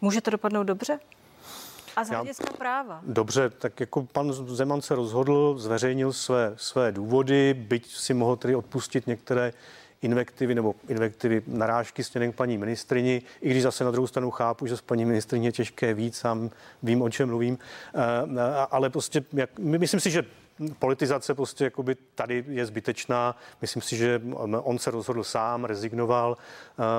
Může 0.00 0.20
to 0.20 0.30
dopadnout 0.30 0.64
dobře? 0.64 1.00
A 1.96 2.04
z 2.04 2.08
hlediska 2.08 2.52
práva. 2.58 3.00
Dobře, 3.02 3.50
tak 3.50 3.80
jako 3.80 4.02
pan 4.02 4.32
Zeman 4.32 4.82
se 4.82 4.94
rozhodl, 4.94 5.54
zveřejnil 5.58 6.12
své, 6.12 6.52
své 6.56 6.92
důvody, 6.92 7.54
byť 7.54 7.90
si 7.90 8.14
mohl 8.14 8.36
tedy 8.36 8.54
odpustit 8.54 9.06
některé 9.06 9.52
invektivy 10.02 10.54
nebo 10.54 10.74
invektivy 10.88 11.42
narážky 11.46 12.04
směrem 12.04 12.32
k 12.32 12.36
paní 12.36 12.58
ministrini, 12.58 13.22
i 13.40 13.50
když 13.50 13.62
zase 13.62 13.84
na 13.84 13.90
druhou 13.90 14.06
stranu 14.06 14.30
chápu, 14.30 14.66
že 14.66 14.76
s 14.76 14.80
paní 14.80 15.04
ministrině 15.04 15.48
je 15.48 15.52
těžké 15.52 15.94
víc, 15.94 16.16
sám 16.16 16.50
vím, 16.82 17.02
o 17.02 17.10
čem 17.10 17.28
mluvím, 17.28 17.58
eh, 17.94 18.66
ale 18.70 18.90
prostě 18.90 19.24
jak, 19.32 19.58
myslím 19.58 20.00
si, 20.00 20.10
že 20.10 20.24
politizace 20.78 21.34
prostě 21.34 21.64
jakoby 21.64 21.96
tady 22.14 22.44
je 22.48 22.66
zbytečná. 22.66 23.36
Myslím 23.60 23.82
si, 23.82 23.96
že 23.96 24.22
on 24.62 24.78
se 24.78 24.90
rozhodl 24.90 25.24
sám, 25.24 25.64
rezignoval. 25.64 26.36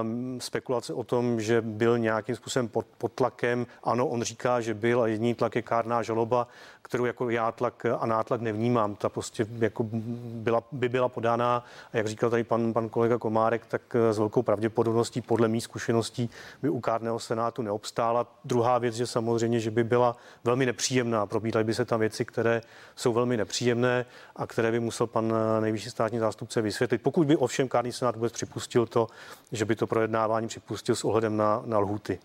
Um, 0.02 0.42
spekulace 0.42 0.94
o 0.94 1.04
tom, 1.04 1.42
že 1.42 1.62
byl 1.62 2.00
nějakým 2.00 2.36
způsobem 2.36 2.68
pod, 2.68 2.86
pod 2.98 3.12
tlakem. 3.12 3.68
Ano, 3.84 4.08
on 4.08 4.22
říká, 4.22 4.62
že 4.62 4.74
byl 4.74 5.02
a 5.02 5.08
jediný 5.08 5.34
tlak 5.34 5.56
je 5.56 5.62
kárná 5.62 6.04
žaloba 6.04 6.48
kterou 6.88 7.06
jako 7.06 7.30
já 7.30 7.52
tlak 7.52 7.86
a 8.00 8.06
nátlak 8.06 8.42
nevnímám. 8.42 8.96
Ta 8.96 9.10
prostě 9.10 9.46
jako 9.60 9.86
byla, 9.92 10.64
by 10.72 10.90
byla 10.90 11.10
podána, 11.10 11.66
a 11.94 11.98
jak 11.98 12.08
říkal 12.08 12.30
tady 12.30 12.44
pan, 12.44 12.74
pan 12.74 12.90
kolega 12.90 13.18
Komárek, 13.18 13.66
tak 13.66 13.82
eh, 13.96 14.14
s 14.14 14.18
velkou 14.18 14.42
pravděpodobností 14.42 15.22
podle 15.22 15.48
mých 15.48 15.64
zkušeností 15.64 16.30
by 16.62 16.70
u 16.70 16.80
kárného 16.80 17.20
senátu 17.20 17.62
neobstála. 17.62 18.28
Druhá 18.46 18.78
věc, 18.78 18.96
že 18.96 19.08
samozřejmě, 19.08 19.60
že 19.60 19.72
by 19.72 19.84
byla 19.84 20.16
velmi 20.44 20.66
nepříjemná. 20.66 21.26
Probídaly 21.26 21.64
by 21.64 21.74
se 21.74 21.86
tam 21.86 22.00
věci, 22.00 22.26
které 22.26 22.62
jsou 22.96 23.14
velmi 23.14 23.38
nepříjemné 23.38 24.06
a 24.36 24.48
které 24.48 24.72
by 24.72 24.80
musel 24.80 25.08
pan 25.08 25.34
eh, 25.36 25.62
nejvyšší 25.62 25.90
státní 25.90 26.20
zástupce 26.20 26.62
vysvětlit. 26.62 27.02
Pokud 27.02 27.28
by 27.28 27.38
ovšem 27.38 27.68
kárný 27.68 27.92
senát 27.92 28.16
vůbec 28.16 28.34
připustil 28.34 28.86
to, 28.86 29.08
že 29.52 29.66
by 29.66 29.76
to 29.76 29.88
projednávání 29.88 30.48
připustil 30.48 30.96
s 30.96 31.04
ohledem 31.04 31.38
na, 31.38 31.62
na 31.66 31.80
lhuty. 31.80 32.20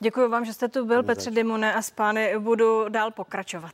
Děkuji 0.00 0.28
vám, 0.28 0.44
že 0.44 0.52
jste 0.52 0.68
tu 0.68 0.86
byl, 0.86 1.02
Petře 1.02 1.30
Dimone, 1.30 1.74
a 1.74 1.82
s 1.82 1.90
pány 1.90 2.38
budu 2.38 2.88
dál 2.88 3.10
pokračovat. 3.10 3.72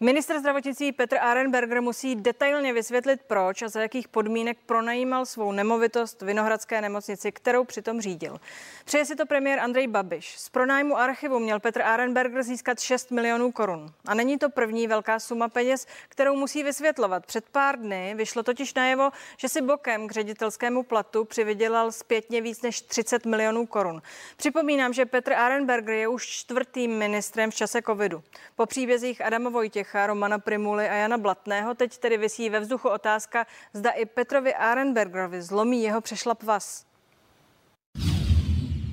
Minister 0.00 0.38
zdravotnictví 0.38 0.92
Petr 0.92 1.16
Arenberger 1.20 1.82
musí 1.82 2.16
detailně 2.16 2.72
vysvětlit, 2.72 3.20
proč 3.26 3.62
a 3.62 3.68
za 3.68 3.80
jakých 3.80 4.08
podmínek 4.08 4.58
pronajímal 4.66 5.26
svou 5.26 5.52
nemovitost 5.52 6.22
Vinohradské 6.22 6.80
nemocnici, 6.80 7.32
kterou 7.32 7.64
přitom 7.64 8.00
řídil. 8.00 8.40
Přeje 8.84 9.04
si 9.04 9.16
to 9.16 9.26
premiér 9.26 9.58
Andrej 9.58 9.86
Babiš. 9.86 10.38
Z 10.38 10.48
pronájmu 10.48 10.96
archivu 10.96 11.38
měl 11.38 11.60
Petr 11.60 11.82
Arenberger 11.82 12.42
získat 12.42 12.80
6 12.80 13.10
milionů 13.10 13.52
korun. 13.52 13.92
A 14.06 14.14
není 14.14 14.38
to 14.38 14.50
první 14.50 14.86
velká 14.86 15.18
suma 15.18 15.48
peněz, 15.48 15.86
kterou 16.08 16.36
musí 16.36 16.62
vysvětlovat. 16.62 17.26
Před 17.26 17.44
pár 17.48 17.78
dny 17.78 18.14
vyšlo 18.16 18.42
totiž 18.42 18.74
najevo, 18.74 19.10
že 19.36 19.48
si 19.48 19.62
bokem 19.62 20.08
k 20.08 20.12
ředitelskému 20.12 20.82
platu 20.82 21.24
přivydělal 21.24 21.92
zpětně 21.92 22.40
víc 22.40 22.62
než 22.62 22.80
30 22.80 23.26
milionů 23.26 23.66
korun. 23.66 24.02
Připomínám, 24.36 24.92
že 24.92 25.06
Petr 25.06 25.32
Arenberger 25.32 25.94
je 25.94 26.08
už 26.08 26.26
čtvrtým 26.26 26.98
ministrem 26.98 27.50
v 27.50 27.54
čase 27.54 27.82
covidu. 27.82 28.22
Po 28.56 28.66
příbězích 28.66 29.20
Adama 29.20 29.50
Vojtěch 29.50 29.85
Čecha, 29.86 30.06
Romana 30.06 30.38
Primuly 30.38 30.88
a 30.88 30.94
Jana 30.94 31.18
Blatného. 31.18 31.74
Teď 31.74 31.98
tedy 31.98 32.18
vysí 32.18 32.50
ve 32.50 32.60
vzduchu 32.60 32.88
otázka, 32.88 33.46
zda 33.72 33.90
i 33.90 34.06
Petrovi 34.06 34.54
Arenbergerovi 34.54 35.42
zlomí 35.42 35.82
jeho 35.82 36.00
přešlap 36.00 36.42
vás. 36.42 36.86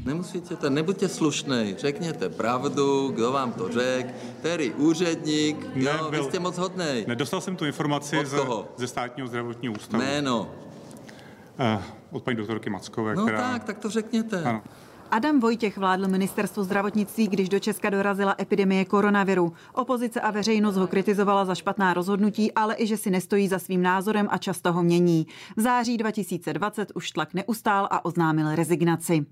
Nemusíte 0.05 0.55
to, 0.55 0.69
nebuďte 0.69 1.09
slušný, 1.09 1.75
řekněte 1.77 2.29
pravdu, 2.29 3.07
kdo 3.07 3.31
vám 3.31 3.51
to 3.53 3.69
řekl, 3.69 4.09
který 4.39 4.73
úředník, 4.73 5.75
ne, 5.75 5.83
jo, 5.83 6.09
byl, 6.09 6.23
vy 6.23 6.29
jste 6.29 6.39
moc 6.39 6.57
hodný. 6.57 7.05
Nedostal 7.07 7.41
jsem 7.41 7.55
tu 7.55 7.65
informaci 7.65 8.25
z, 8.25 8.35
ze 8.77 8.87
státního 8.87 9.27
zdravotního 9.27 9.73
ústavu. 9.73 10.03
Jméno. 10.03 10.51
Uh, 11.75 11.83
od 12.11 12.23
paní 12.23 12.37
doktorky 12.37 12.69
Mackové, 12.69 13.15
No 13.15 13.23
která... 13.23 13.51
tak, 13.51 13.63
tak 13.63 13.77
to 13.77 13.89
řekněte. 13.89 14.43
Ano. 14.43 14.61
Adam 15.13 15.39
Vojtěch 15.39 15.77
vládl 15.77 16.07
ministerstvo 16.07 16.63
zdravotnictví, 16.63 17.27
když 17.27 17.49
do 17.49 17.59
Česka 17.59 17.89
dorazila 17.89 18.35
epidemie 18.39 18.85
koronaviru. 18.85 19.53
Opozice 19.73 20.21
a 20.21 20.31
veřejnost 20.31 20.75
ho 20.75 20.87
kritizovala 20.87 21.45
za 21.45 21.55
špatná 21.55 21.93
rozhodnutí, 21.93 22.51
ale 22.51 22.75
i 22.77 22.87
že 22.87 22.97
si 22.97 23.09
nestojí 23.09 23.47
za 23.47 23.59
svým 23.59 23.81
názorem 23.81 24.27
a 24.31 24.37
často 24.37 24.73
ho 24.73 24.83
mění. 24.83 25.27
V 25.57 25.61
září 25.61 25.97
2020 25.97 26.91
už 26.95 27.11
tlak 27.11 27.33
neustál 27.33 27.87
a 27.91 28.05
oznámil 28.05 28.55
rezignaci. 28.55 29.25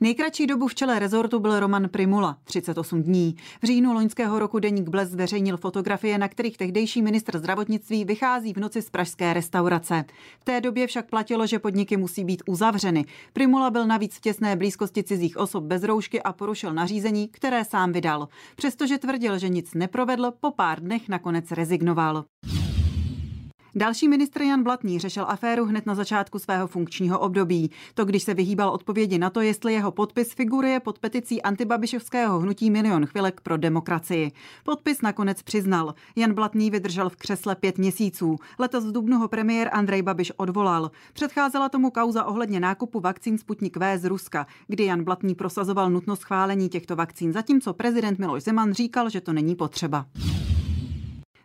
Nejkratší 0.00 0.46
dobu 0.46 0.68
v 0.68 0.74
čele 0.74 0.98
rezortu 0.98 1.38
byl 1.38 1.60
Roman 1.60 1.88
Primula, 1.88 2.36
38 2.44 3.02
dní. 3.02 3.36
V 3.62 3.66
říjnu 3.66 3.92
loňského 3.92 4.38
roku 4.38 4.58
deník 4.58 4.88
Bles 4.88 5.08
zveřejnil 5.08 5.56
fotografie, 5.56 6.18
na 6.18 6.28
kterých 6.28 6.56
tehdejší 6.56 7.02
ministr 7.02 7.38
zdravotnictví 7.38 8.04
vychází 8.04 8.52
v 8.52 8.56
noci 8.56 8.82
z 8.82 8.90
pražské 8.90 9.32
restaurace. 9.32 10.04
V 10.40 10.44
té 10.44 10.60
době 10.60 10.86
však 10.86 11.10
platilo, 11.10 11.46
že 11.46 11.58
podniky 11.58 11.96
musí 11.96 12.24
být 12.24 12.42
uzavřeny. 12.46 13.04
Primula 13.32 13.70
byl 13.70 13.86
navíc 13.86 14.16
v 14.16 14.20
těsné 14.20 14.56
blízkosti 14.56 15.02
cizích 15.02 15.36
osob 15.36 15.64
bez 15.64 15.82
roušky 15.82 16.22
a 16.22 16.32
porušil 16.32 16.74
nařízení, 16.74 17.28
které 17.28 17.64
sám 17.64 17.92
vydal. 17.92 18.28
Přestože 18.56 18.98
tvrdil, 18.98 19.38
že 19.38 19.48
nic 19.48 19.74
neprovedl, 19.74 20.32
po 20.40 20.50
pár 20.50 20.80
dnech 20.80 21.08
nakonec 21.08 21.50
rezignoval. 21.50 22.24
Další 23.74 24.08
ministr 24.08 24.42
Jan 24.42 24.62
Blatný 24.62 24.98
řešil 24.98 25.24
aféru 25.28 25.64
hned 25.64 25.86
na 25.86 25.94
začátku 25.94 26.38
svého 26.38 26.66
funkčního 26.66 27.18
období. 27.18 27.70
To, 27.94 28.04
když 28.04 28.22
se 28.22 28.34
vyhýbal 28.34 28.70
odpovědi 28.70 29.18
na 29.18 29.30
to, 29.30 29.40
jestli 29.40 29.72
jeho 29.72 29.92
podpis 29.92 30.32
figuruje 30.32 30.80
pod 30.80 30.98
peticí 30.98 31.42
antibabišovského 31.42 32.38
hnutí 32.38 32.70
Milion 32.70 33.06
chvilek 33.06 33.40
pro 33.40 33.56
demokracii. 33.56 34.32
Podpis 34.64 35.02
nakonec 35.02 35.42
přiznal. 35.42 35.94
Jan 36.16 36.34
Blatný 36.34 36.70
vydržel 36.70 37.10
v 37.10 37.16
křesle 37.16 37.54
pět 37.54 37.78
měsíců. 37.78 38.36
Letos 38.58 38.84
v 38.84 38.92
Dubnu 38.92 39.18
ho 39.18 39.28
premiér 39.28 39.70
Andrej 39.72 40.02
Babiš 40.02 40.32
odvolal. 40.36 40.90
Předcházela 41.12 41.68
tomu 41.68 41.90
kauza 41.90 42.24
ohledně 42.24 42.60
nákupu 42.60 43.00
vakcín 43.00 43.38
Sputnik 43.38 43.76
V 43.76 43.98
z 43.98 44.04
Ruska, 44.04 44.46
kdy 44.66 44.84
Jan 44.84 45.04
Blatný 45.04 45.34
prosazoval 45.34 45.90
nutnost 45.90 46.20
schválení 46.20 46.68
těchto 46.68 46.96
vakcín, 46.96 47.32
zatímco 47.32 47.72
prezident 47.72 48.18
Miloš 48.18 48.42
Zeman 48.42 48.72
říkal, 48.72 49.10
že 49.10 49.20
to 49.20 49.32
není 49.32 49.56
potřeba. 49.56 50.06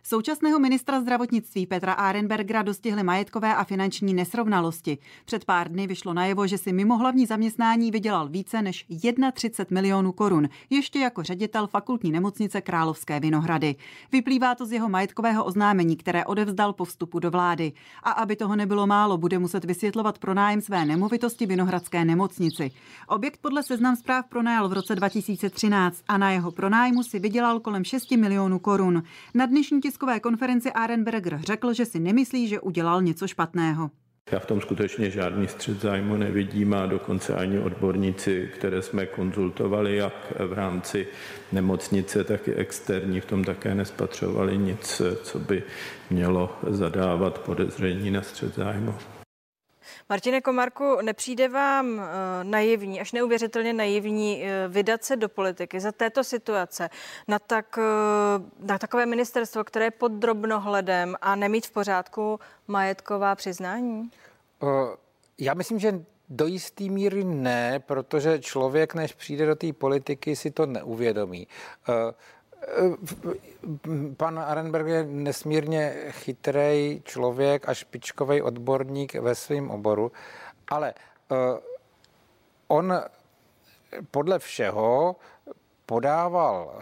Současného 0.06 0.58
ministra 0.58 1.00
zdravotnictví 1.00 1.66
Petra 1.66 1.92
Arenbergera 1.92 2.62
dostihly 2.62 3.02
majetkové 3.02 3.54
a 3.54 3.64
finanční 3.64 4.14
nesrovnalosti. 4.14 4.98
Před 5.24 5.44
pár 5.44 5.68
dny 5.72 5.86
vyšlo 5.86 6.14
najevo, 6.14 6.46
že 6.46 6.58
si 6.58 6.72
mimo 6.72 6.96
hlavní 6.96 7.26
zaměstnání 7.26 7.90
vydělal 7.90 8.28
více 8.28 8.62
než 8.62 8.86
31 9.32 9.74
milionů 9.80 10.12
korun, 10.12 10.48
ještě 10.70 10.98
jako 10.98 11.22
ředitel 11.22 11.66
fakultní 11.66 12.12
nemocnice 12.12 12.60
Královské 12.60 13.20
Vinohrady. 13.20 13.76
Vyplývá 14.12 14.54
to 14.54 14.66
z 14.66 14.72
jeho 14.72 14.88
majetkového 14.88 15.44
oznámení, 15.44 15.96
které 15.96 16.24
odevzdal 16.24 16.72
po 16.72 16.84
vstupu 16.84 17.18
do 17.18 17.30
vlády. 17.30 17.72
A 18.02 18.10
aby 18.10 18.36
toho 18.36 18.56
nebylo 18.56 18.86
málo, 18.86 19.18
bude 19.18 19.38
muset 19.38 19.64
vysvětlovat 19.64 20.18
pronájem 20.18 20.60
své 20.60 20.84
nemovitosti 20.84 21.46
Vinohradské 21.46 22.04
nemocnici. 22.04 22.70
Objekt 23.08 23.40
podle 23.40 23.62
seznam 23.62 23.96
zpráv 23.96 24.26
pronajal 24.26 24.68
v 24.68 24.72
roce 24.72 24.94
2013 24.94 26.02
a 26.08 26.18
na 26.18 26.30
jeho 26.30 26.50
pronájmu 26.50 27.02
si 27.02 27.18
vydělal 27.18 27.60
kolem 27.60 27.84
6 27.84 28.10
milionů 28.10 28.58
korun. 28.58 29.02
Na 29.34 29.46
dnešní 29.46 29.80
tiskové 29.94 30.20
konferenci 30.20 30.72
Arenberger 30.72 31.40
řekl, 31.40 31.72
že 31.72 31.84
si 31.84 32.00
nemyslí, 32.00 32.48
že 32.48 32.60
udělal 32.60 33.02
něco 33.02 33.28
špatného. 33.28 33.90
Já 34.32 34.38
v 34.38 34.46
tom 34.46 34.60
skutečně 34.60 35.10
žádný 35.10 35.48
střed 35.48 35.80
zájmu 35.80 36.16
nevidím 36.16 36.74
a 36.74 36.86
dokonce 36.86 37.34
ani 37.34 37.58
odborníci, 37.58 38.50
které 38.54 38.82
jsme 38.82 39.06
konzultovali, 39.06 39.96
jak 39.96 40.32
v 40.48 40.52
rámci 40.52 41.06
nemocnice, 41.52 42.24
tak 42.24 42.48
i 42.48 42.54
externí, 42.54 43.20
v 43.20 43.24
tom 43.24 43.44
také 43.44 43.74
nespatřovali 43.74 44.58
nic, 44.58 45.02
co 45.22 45.38
by 45.38 45.62
mělo 46.10 46.58
zadávat 46.66 47.38
podezření 47.38 48.10
na 48.10 48.22
střed 48.22 48.54
zájmu. 48.54 48.94
Martine 50.08 50.40
Komarku, 50.40 50.98
nepřijde 51.02 51.48
vám 51.48 51.86
uh, 51.92 52.02
naivní, 52.42 53.00
až 53.00 53.12
neuvěřitelně 53.12 53.72
naivní 53.72 54.42
uh, 54.42 54.72
vydat 54.72 55.04
se 55.04 55.16
do 55.16 55.28
politiky 55.28 55.80
za 55.80 55.92
této 55.92 56.24
situace 56.24 56.90
na, 57.28 57.38
tak, 57.38 57.78
uh, 57.78 58.66
na 58.66 58.78
takové 58.78 59.06
ministerstvo, 59.06 59.64
které 59.64 59.84
je 59.84 59.90
pod 59.90 60.12
drobnohledem 60.12 61.16
a 61.20 61.36
nemít 61.36 61.66
v 61.66 61.70
pořádku 61.70 62.40
majetková 62.68 63.34
přiznání? 63.34 64.10
Já 65.38 65.54
myslím, 65.54 65.78
že 65.78 66.04
Do 66.28 66.46
jisté 66.46 66.84
míry 66.84 67.24
ne, 67.24 67.80
protože 67.86 68.38
člověk, 68.38 68.94
než 68.94 69.12
přijde 69.12 69.46
do 69.46 69.54
té 69.54 69.72
politiky, 69.72 70.36
si 70.36 70.50
to 70.50 70.66
neuvědomí. 70.66 71.46
Pan 74.16 74.38
Arenberg 74.38 74.86
je 74.86 75.04
nesmírně 75.04 75.94
chytrý 76.10 77.02
člověk 77.04 77.68
a 77.68 77.74
špičkový 77.74 78.42
odborník 78.42 79.14
ve 79.14 79.34
svém 79.34 79.70
oboru, 79.70 80.12
ale 80.68 80.94
on 82.68 82.94
podle 84.10 84.38
všeho 84.38 85.16
podával 85.86 86.80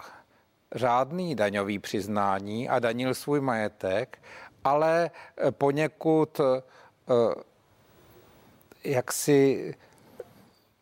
řádný 0.75 1.35
daňový 1.35 1.79
přiznání 1.79 2.69
a 2.69 2.79
danil 2.79 3.13
svůj 3.13 3.41
majetek, 3.41 4.19
ale 4.63 5.11
poněkud 5.51 6.41
jaksi 8.83 9.73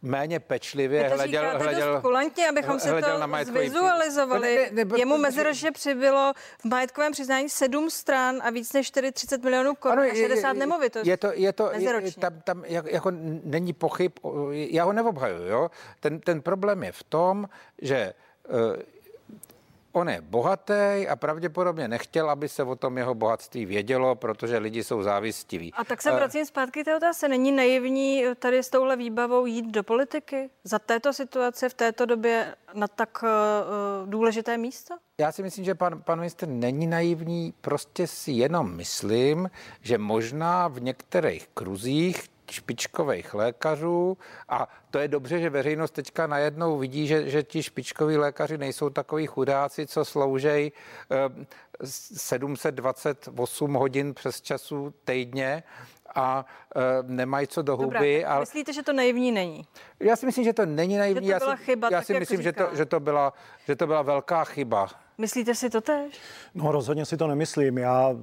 méně 0.01 0.39
pečlivě 0.39 1.09
to 1.09 1.15
hleděl, 1.15 1.59
hleděl, 1.59 2.01
kulantně, 2.01 2.49
abychom 2.49 2.79
si 2.79 2.89
to 2.89 3.43
zvizualizovali. 3.43 4.55
Ne, 4.55 4.69
ne, 4.71 4.85
ne, 4.85 4.99
Jemu 4.99 5.17
meziročně 5.17 5.71
přibylo 5.71 6.33
v 6.59 6.65
majetkovém 6.65 7.11
přiznání 7.11 7.49
sedm 7.49 7.89
stran 7.89 8.41
a 8.43 8.49
víc 8.49 8.73
než 8.73 8.87
40 8.87 9.43
milionů 9.43 9.75
korun 9.75 10.05
a 10.11 10.15
60 10.15 10.53
nemovitostí. 10.53 11.09
Je 11.09 11.17
to, 11.17 11.31
je 11.33 11.53
to, 11.53 11.71
je, 11.73 12.11
tam, 12.19 12.41
tam 12.41 12.63
jako 12.65 13.11
není 13.43 13.73
pochyb, 13.73 14.11
já 14.51 14.83
ho 14.83 14.93
neobhajuju, 14.93 15.47
jo. 15.47 15.71
Ten, 15.99 16.19
ten 16.19 16.41
problém 16.41 16.83
je 16.83 16.91
v 16.91 17.03
tom, 17.03 17.49
že 17.81 18.13
uh, 18.49 18.57
On 19.91 20.09
je 20.09 20.21
bohatý 20.21 21.07
a 21.09 21.15
pravděpodobně 21.15 21.87
nechtěl, 21.87 22.29
aby 22.29 22.49
se 22.49 22.63
o 22.63 22.75
tom 22.75 22.97
jeho 22.97 23.15
bohatství 23.15 23.65
vědělo, 23.65 24.15
protože 24.15 24.57
lidi 24.57 24.83
jsou 24.83 25.03
závistiví. 25.03 25.73
A 25.73 25.83
tak 25.83 26.01
se 26.01 26.11
vracím 26.11 26.45
zpátky 26.45 26.83
té 26.83 26.95
otázce. 26.95 27.27
Není 27.27 27.51
naivní 27.51 28.23
tady 28.39 28.63
s 28.63 28.69
touhle 28.69 28.95
výbavou 28.95 29.45
jít 29.45 29.65
do 29.65 29.83
politiky 29.83 30.49
za 30.63 30.79
této 30.79 31.13
situace 31.13 31.69
v 31.69 31.73
této 31.73 32.05
době 32.05 32.55
na 32.73 32.87
tak 32.87 33.23
uh, 33.23 34.09
důležité 34.09 34.57
místo? 34.57 34.95
Já 35.17 35.31
si 35.31 35.43
myslím, 35.43 35.65
že 35.65 35.75
pan, 35.75 36.01
pan 36.01 36.19
ministr 36.19 36.47
není 36.47 36.87
naivní, 36.87 37.53
prostě 37.61 38.07
si 38.07 38.31
jenom 38.31 38.75
myslím, 38.75 39.49
že 39.81 39.97
možná 39.97 40.67
v 40.67 40.81
některých 40.81 41.47
kruzích 41.53 42.30
špičkových 42.51 43.33
lékařů 43.33 44.17
a 44.49 44.67
to 44.91 44.99
je 44.99 45.07
dobře, 45.07 45.39
že 45.39 45.49
veřejnost 45.49 45.91
teďka 45.91 46.27
najednou 46.27 46.77
vidí, 46.77 47.07
že, 47.07 47.29
že 47.29 47.43
ti 47.43 47.63
špičkoví 47.63 48.17
lékaři 48.17 48.57
nejsou 48.57 48.89
takový 48.89 49.27
chudáci, 49.27 49.87
co 49.87 50.05
sloužej 50.05 50.71
728 51.83 53.73
hodin 53.73 54.13
přes 54.13 54.41
času 54.41 54.93
týdně 55.03 55.63
a 56.15 56.45
e, 56.75 56.81
nemají 57.03 57.47
co 57.47 57.61
do 57.61 57.77
huby. 57.77 58.17
Dobrá, 58.19 58.35
a... 58.35 58.39
Myslíte, 58.39 58.73
že 58.73 58.83
to 58.83 58.93
naivní 58.93 59.31
není? 59.31 59.65
Já 59.99 60.15
si 60.15 60.25
myslím, 60.25 60.43
že 60.43 60.53
to 60.53 60.65
není 60.65 60.97
naivní. 60.97 61.27
Že 61.27 61.33
to 61.33 61.39
byla 61.39 61.51
já 61.51 61.57
si, 61.57 61.63
chyba, 61.63 61.89
já 61.91 62.01
si 62.01 62.19
myslím, 62.19 62.41
že 62.41 62.51
to, 62.51 62.69
že, 62.73 62.85
to 62.85 62.99
byla, 62.99 63.33
že 63.67 63.75
to 63.75 63.87
byla 63.87 64.01
velká 64.01 64.43
chyba. 64.43 64.87
Myslíte 65.21 65.55
si 65.55 65.69
to 65.69 65.81
tež? 65.81 66.19
No 66.55 66.71
rozhodně 66.71 67.05
si 67.05 67.17
to 67.17 67.27
nemyslím. 67.27 67.77
Já 67.77 68.15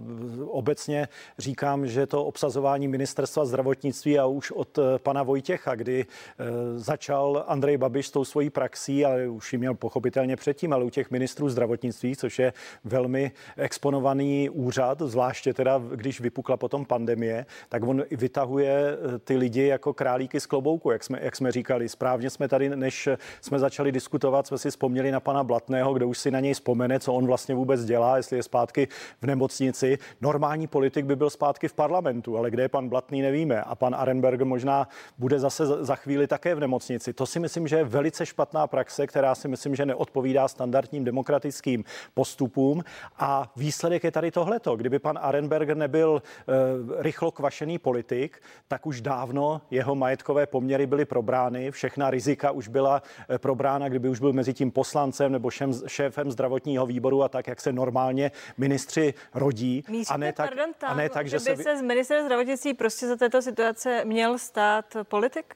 obecně 0.47 1.09
říkám, 1.39 1.87
že 1.87 2.07
to 2.07 2.25
obsazování 2.25 2.89
ministerstva 2.89 3.45
zdravotnictví 3.45 4.19
a 4.19 4.27
už 4.27 4.51
od 4.51 4.79
eh, 4.79 4.99
pana 4.99 5.23
Vojtěcha, 5.23 5.75
kdy 5.75 6.07
eh, 6.07 6.45
začal 6.79 7.45
Andrej 7.47 7.77
Babiš 7.77 8.07
s 8.07 8.11
tou 8.11 8.25
svojí 8.25 8.51
praxí, 8.51 9.05
ale 9.05 9.29
už 9.29 9.53
ji 9.53 9.59
měl 9.59 9.75
pochopitelně 9.75 10.37
předtím, 10.37 10.73
ale 10.73 10.85
u 10.85 10.91
těch 10.91 11.11
ministrů 11.11 11.49
zdravotnictví, 11.49 12.17
což 12.17 12.39
je 12.39 12.53
velmi 12.85 13.33
exponovaný 13.57 14.51
úřad, 14.51 15.03
zvláště 15.03 15.55
teda, 15.55 15.83
když 15.95 16.21
vypukla 16.21 16.57
potom 16.57 16.85
pandemie, 16.85 17.47
tak 17.69 17.78
on 17.83 18.05
vytahuje 18.11 18.99
eh, 19.15 19.19
ty 19.19 19.37
lidi 19.37 19.67
jako 19.67 19.93
králíky 19.93 20.41
z 20.41 20.47
klobouku, 20.47 20.91
jak 20.91 21.05
jsme, 21.05 21.19
jak 21.23 21.37
jsme 21.37 21.53
říkali. 21.53 21.89
Správně 21.89 22.31
jsme 22.31 22.49
tady, 22.49 22.77
než 22.77 23.09
jsme 23.41 23.59
začali 23.59 23.93
diskutovat, 23.93 24.47
jsme 24.47 24.59
si 24.59 24.71
vzpomněli 24.71 25.11
na 25.11 25.21
pana 25.21 25.45
Blatného, 25.45 25.95
kde 25.95 26.05
už 26.05 26.19
si 26.19 26.31
na 26.31 26.41
něj 26.41 26.55
zapomene, 26.69 27.01
co 27.01 27.15
on 27.15 27.27
vlastně 27.27 27.55
vůbec 27.55 27.85
dělá, 27.85 28.17
jestli 28.17 28.37
je 28.37 28.43
zpátky 28.43 28.89
v 29.23 29.27
nemocnici. 29.27 29.99
Normální 30.21 30.67
politik 30.67 31.05
by 31.05 31.17
byl 31.17 31.31
zpátky 31.31 31.69
v 31.69 31.73
parlamentu, 31.73 32.37
ale 32.39 32.51
kde 32.51 32.63
je 32.63 32.69
pan 32.69 32.89
Blatný, 32.89 33.23
nevíme. 33.23 33.63
A 33.63 33.75
pan 33.75 33.95
Arenberg 33.95 34.41
možná 34.41 34.89
bude 35.19 35.39
zase 35.39 35.67
za 35.67 35.97
chvíli 35.97 36.27
také 36.27 36.55
v 36.55 36.61
nemocnici. 36.61 37.13
To 37.13 37.27
si 37.27 37.41
myslím, 37.41 37.69
že 37.69 37.77
je 37.77 37.85
velice 37.85 38.27
špatná 38.27 38.67
praxe, 38.67 39.07
která 39.07 39.35
si 39.35 39.49
myslím, 39.49 39.77
že 39.77 39.87
neodpovídá 39.87 40.49
standardním 40.49 41.05
demokratickým 41.05 41.85
postupům. 42.15 42.85
A 43.19 43.53
výsledek 43.57 44.05
je 44.05 44.11
tady 44.11 44.31
tohleto. 44.31 44.77
Kdyby 44.77 44.99
pan 44.99 45.19
Arenberg 45.23 45.69
nebyl 45.69 46.23
e, 46.23 47.03
rychlo 47.03 47.31
kvašený 47.69 47.79
politik, 47.79 48.43
tak 48.69 48.87
už 48.87 49.01
dávno 49.01 49.61
jeho 49.71 49.95
majetkové 49.95 50.47
poměry 50.47 50.87
byly 50.87 51.05
probrány, 51.05 51.71
všechna 51.71 52.11
rizika 52.11 52.51
už 52.51 52.69
byla 52.69 53.03
e, 53.31 53.39
probrána, 53.39 53.89
kdyby 53.89 54.09
už 54.09 54.21
byl 54.21 54.33
mezi 54.33 54.55
tím 54.55 54.71
poslancem 54.71 55.33
nebo 55.33 55.51
šem, 55.51 55.73
šéfem 55.87 56.31
zdravotního 56.31 56.87
výboru 56.87 57.23
a 57.23 57.29
tak, 57.29 57.47
jak 57.47 57.61
se 57.61 57.73
normálně 57.73 58.31
ministři 58.59 59.15
rodí. 59.35 59.85
Míříte, 59.89 60.15
a 60.15 60.17
ne 60.17 60.33
tak, 60.33 60.49
pardon, 60.49 60.75
tam, 60.79 60.91
a 60.91 60.95
ne 60.95 61.09
tak 61.09 61.27
že, 61.27 61.39
že 61.39 61.51
by 61.51 61.57
se... 61.57 61.63
se 61.63 61.77
z 61.77 61.83
ministra 61.83 62.25
zdravotnictví 62.25 62.75
prostě 62.75 63.07
za 63.07 63.17
této 63.17 63.43
situace 63.43 64.05
měl 64.05 64.39
stát 64.39 64.97
politik? 65.03 65.55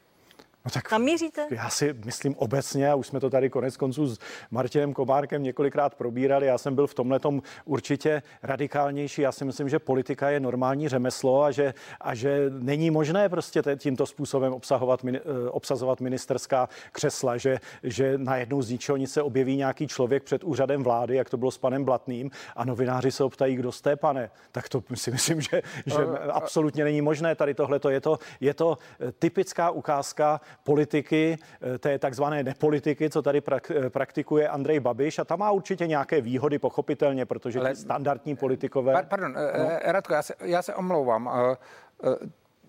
No 0.65 0.71
tak 0.71 0.89
Tam 0.89 1.03
míříte? 1.03 1.47
Já 1.51 1.71
si 1.71 1.95
myslím 2.05 2.35
obecně, 2.37 2.91
a 2.91 2.95
už 2.95 3.07
jsme 3.07 3.21
to 3.21 3.31
tady 3.31 3.51
konec 3.51 3.77
konců 3.77 4.07
s 4.07 4.19
Martinem 4.51 4.93
Komárkem 4.93 5.43
několikrát 5.43 5.95
probírali, 5.95 6.47
já 6.47 6.59
jsem 6.59 6.75
byl 6.75 6.87
v 6.87 6.95
tomhle 6.95 7.21
určitě 7.65 8.23
radikálnější. 8.43 9.23
Já 9.23 9.33
si 9.33 9.45
myslím, 9.45 9.69
že 9.69 9.79
politika 9.79 10.31
je 10.31 10.41
normální 10.41 10.89
řemeslo 10.89 11.43
a 11.43 11.51
že, 11.51 11.75
a 12.01 12.15
že 12.15 12.51
není 12.51 12.91
možné 12.91 13.29
prostě 13.29 13.63
tímto 13.77 14.07
způsobem 14.07 14.53
obsahovat, 14.53 15.05
eh, 15.05 15.21
obsazovat 15.51 16.01
ministerská 16.01 16.69
křesla, 16.93 17.37
že, 17.37 17.59
že 17.83 18.19
najednou 18.19 18.63
z 18.63 18.71
ničeho 18.71 18.97
nic 18.97 19.13
se 19.13 19.23
objeví 19.23 19.57
nějaký 19.57 19.87
člověk 19.87 20.23
před 20.23 20.45
úřadem 20.45 20.83
vlády, 20.83 21.17
jak 21.17 21.31
to 21.31 21.37
bylo 21.37 21.51
s 21.51 21.59
panem 21.59 21.85
Blatným, 21.85 22.31
a 22.57 22.65
novináři 22.65 23.11
se 23.11 23.25
optají, 23.25 23.57
kdo 23.57 23.73
jste, 23.73 23.97
pane. 23.97 24.31
Tak 24.53 24.69
to 24.69 24.83
si 24.95 25.11
myslím, 25.11 25.41
že, 25.41 25.63
že 25.87 25.97
absolutně 26.33 26.85
není 26.85 27.03
možné. 27.03 27.35
Tady 27.35 27.55
tohle 27.55 27.81
je 27.91 28.01
to, 28.01 28.19
je 28.41 28.55
to 28.55 28.79
eh, 29.01 29.13
typická 29.13 29.71
ukázka 29.71 30.41
politiky, 30.63 31.39
eh, 31.75 31.79
té 31.79 31.99
takzvané 31.99 32.43
nepolitiky, 32.43 33.11
co 33.11 33.23
tady 33.23 33.43
eh, 33.53 33.91
praktikuje 33.91 34.49
Andrej 34.49 34.81
Babiš 34.81 35.19
a 35.19 35.25
tam 35.25 35.39
má 35.39 35.51
určitě 35.51 35.87
nějaké 35.87 36.21
výhody, 36.21 36.59
pochopitelně, 36.59 37.27
protože 37.27 37.59
Ale, 37.59 37.77
standardní 37.77 38.37
politikové... 38.37 39.03
Pardon, 39.09 39.35
eh, 39.39 39.59
no. 39.59 39.93
Radko, 39.93 40.15
já 40.15 40.23
se, 40.23 40.35
já 40.41 40.63
se 40.63 40.75
omlouvám. 40.75 41.31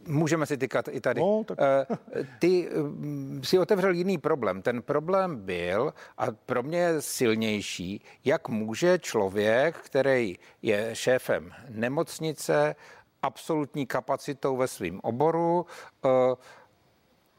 Můžeme 0.08 0.46
si 0.46 0.58
tykat 0.58 0.88
i 0.88 1.02
tady. 1.02 1.22
No, 1.22 1.44
tak... 1.48 1.58
Ty 2.40 2.70
si 3.44 3.60
otevřel 3.60 3.92
jiný 3.92 4.18
problém. 4.18 4.62
Ten 4.62 4.82
problém 4.82 5.36
byl, 5.36 5.94
a 6.18 6.26
pro 6.46 6.64
mě 6.64 6.80
je 6.80 7.02
silnější, 7.02 8.02
jak 8.26 8.50
může 8.50 9.00
člověk, 9.00 9.76
který 9.78 10.38
je 10.62 10.90
šéfem 10.94 11.52
nemocnice, 11.70 12.76
absolutní 13.24 13.86
kapacitou 13.86 14.58
ve 14.58 14.68
svém 14.68 15.00
oboru, 15.04 15.66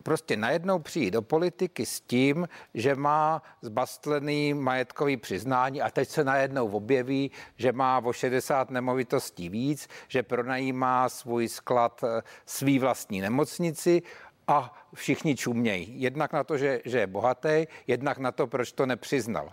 prostě 0.04 0.36
najednou 0.36 0.78
přijít 0.78 1.10
do 1.10 1.22
politiky 1.22 1.86
s 1.86 2.00
tím, 2.00 2.48
že 2.74 2.94
má 2.94 3.42
zbastlený 3.62 4.54
majetkový 4.54 5.16
přiznání 5.16 5.82
a 5.82 5.90
teď 5.90 6.08
se 6.08 6.24
najednou 6.24 6.68
objeví, 6.68 7.30
že 7.56 7.72
má 7.72 7.98
o 8.04 8.12
60 8.12 8.70
nemovitostí 8.70 9.48
víc, 9.48 9.88
že 10.08 10.22
pronajímá 10.22 11.08
svůj 11.08 11.48
sklad 11.48 12.04
eh, 12.04 12.22
svý 12.46 12.78
vlastní 12.78 13.20
nemocnici 13.20 14.02
a 14.48 14.84
všichni 14.94 15.36
čumějí. 15.36 16.02
Jednak 16.02 16.32
na 16.32 16.44
to, 16.44 16.58
že, 16.58 16.80
že 16.84 16.98
je 16.98 17.06
bohatý, 17.06 17.66
jednak 17.86 18.18
na 18.18 18.32
to, 18.32 18.46
proč 18.46 18.72
to 18.72 18.86
nepřiznal. 18.86 19.52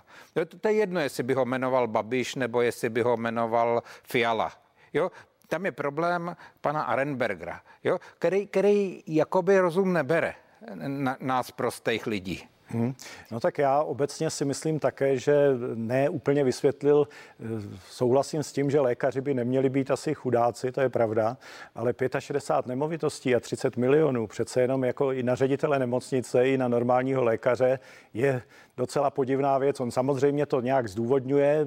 To 0.60 0.68
je 0.68 0.74
jedno, 0.74 1.00
jestli 1.00 1.24
by 1.24 1.34
ho 1.34 1.46
jmenoval 1.46 1.88
Babiš 1.88 2.36
nebo 2.36 2.62
jestli 2.62 2.90
by 2.90 3.02
ho 3.02 3.18
jmenoval 3.18 3.84
Fiala. 4.04 4.52
Jo, 4.94 5.12
tam 5.52 5.66
je 5.66 5.72
problém 5.72 6.36
pana 6.62 6.82
Arenbergera, 6.82 7.62
jo, 7.84 8.00
který, 8.20 8.48
který 8.48 9.04
jakoby 9.08 9.60
rozum 9.60 9.94
nebere 9.94 10.34
na, 10.76 11.18
nás 11.20 11.52
prostých 11.52 12.08
lidí. 12.08 12.44
Hmm. 12.68 12.94
No 13.32 13.40
tak 13.40 13.58
já 13.58 13.82
obecně 13.82 14.30
si 14.30 14.46
myslím 14.46 14.80
také, 14.80 15.18
že 15.18 15.36
ne 15.76 16.10
úplně 16.10 16.44
vysvětlil, 16.44 17.08
eh, 17.08 17.44
souhlasím 17.90 18.44
s 18.44 18.54
tím, 18.54 18.72
že 18.72 18.80
lékaři 18.80 19.22
by 19.22 19.34
neměli 19.34 19.70
být 19.70 19.92
asi 19.92 20.14
chudáci, 20.14 20.72
to 20.72 20.82
je 20.82 20.90
pravda, 20.90 21.38
ale 21.76 21.94
65 22.20 22.70
nemovitostí 22.70 23.36
a 23.36 23.40
30 23.40 23.78
milionů 23.78 24.28
přece 24.28 24.62
jenom 24.62 24.84
jako 24.84 25.12
i 25.12 25.24
na 25.24 25.36
ředitele 25.36 25.80
nemocnice, 25.80 26.48
i 26.48 26.58
na 26.58 26.68
normálního 26.68 27.24
lékaře 27.24 27.80
je 28.14 28.42
docela 28.82 29.10
podivná 29.10 29.58
věc. 29.58 29.80
On 29.80 29.92
samozřejmě 29.92 30.46
to 30.46 30.62
nějak 30.62 30.88
zdůvodňuje, 30.88 31.66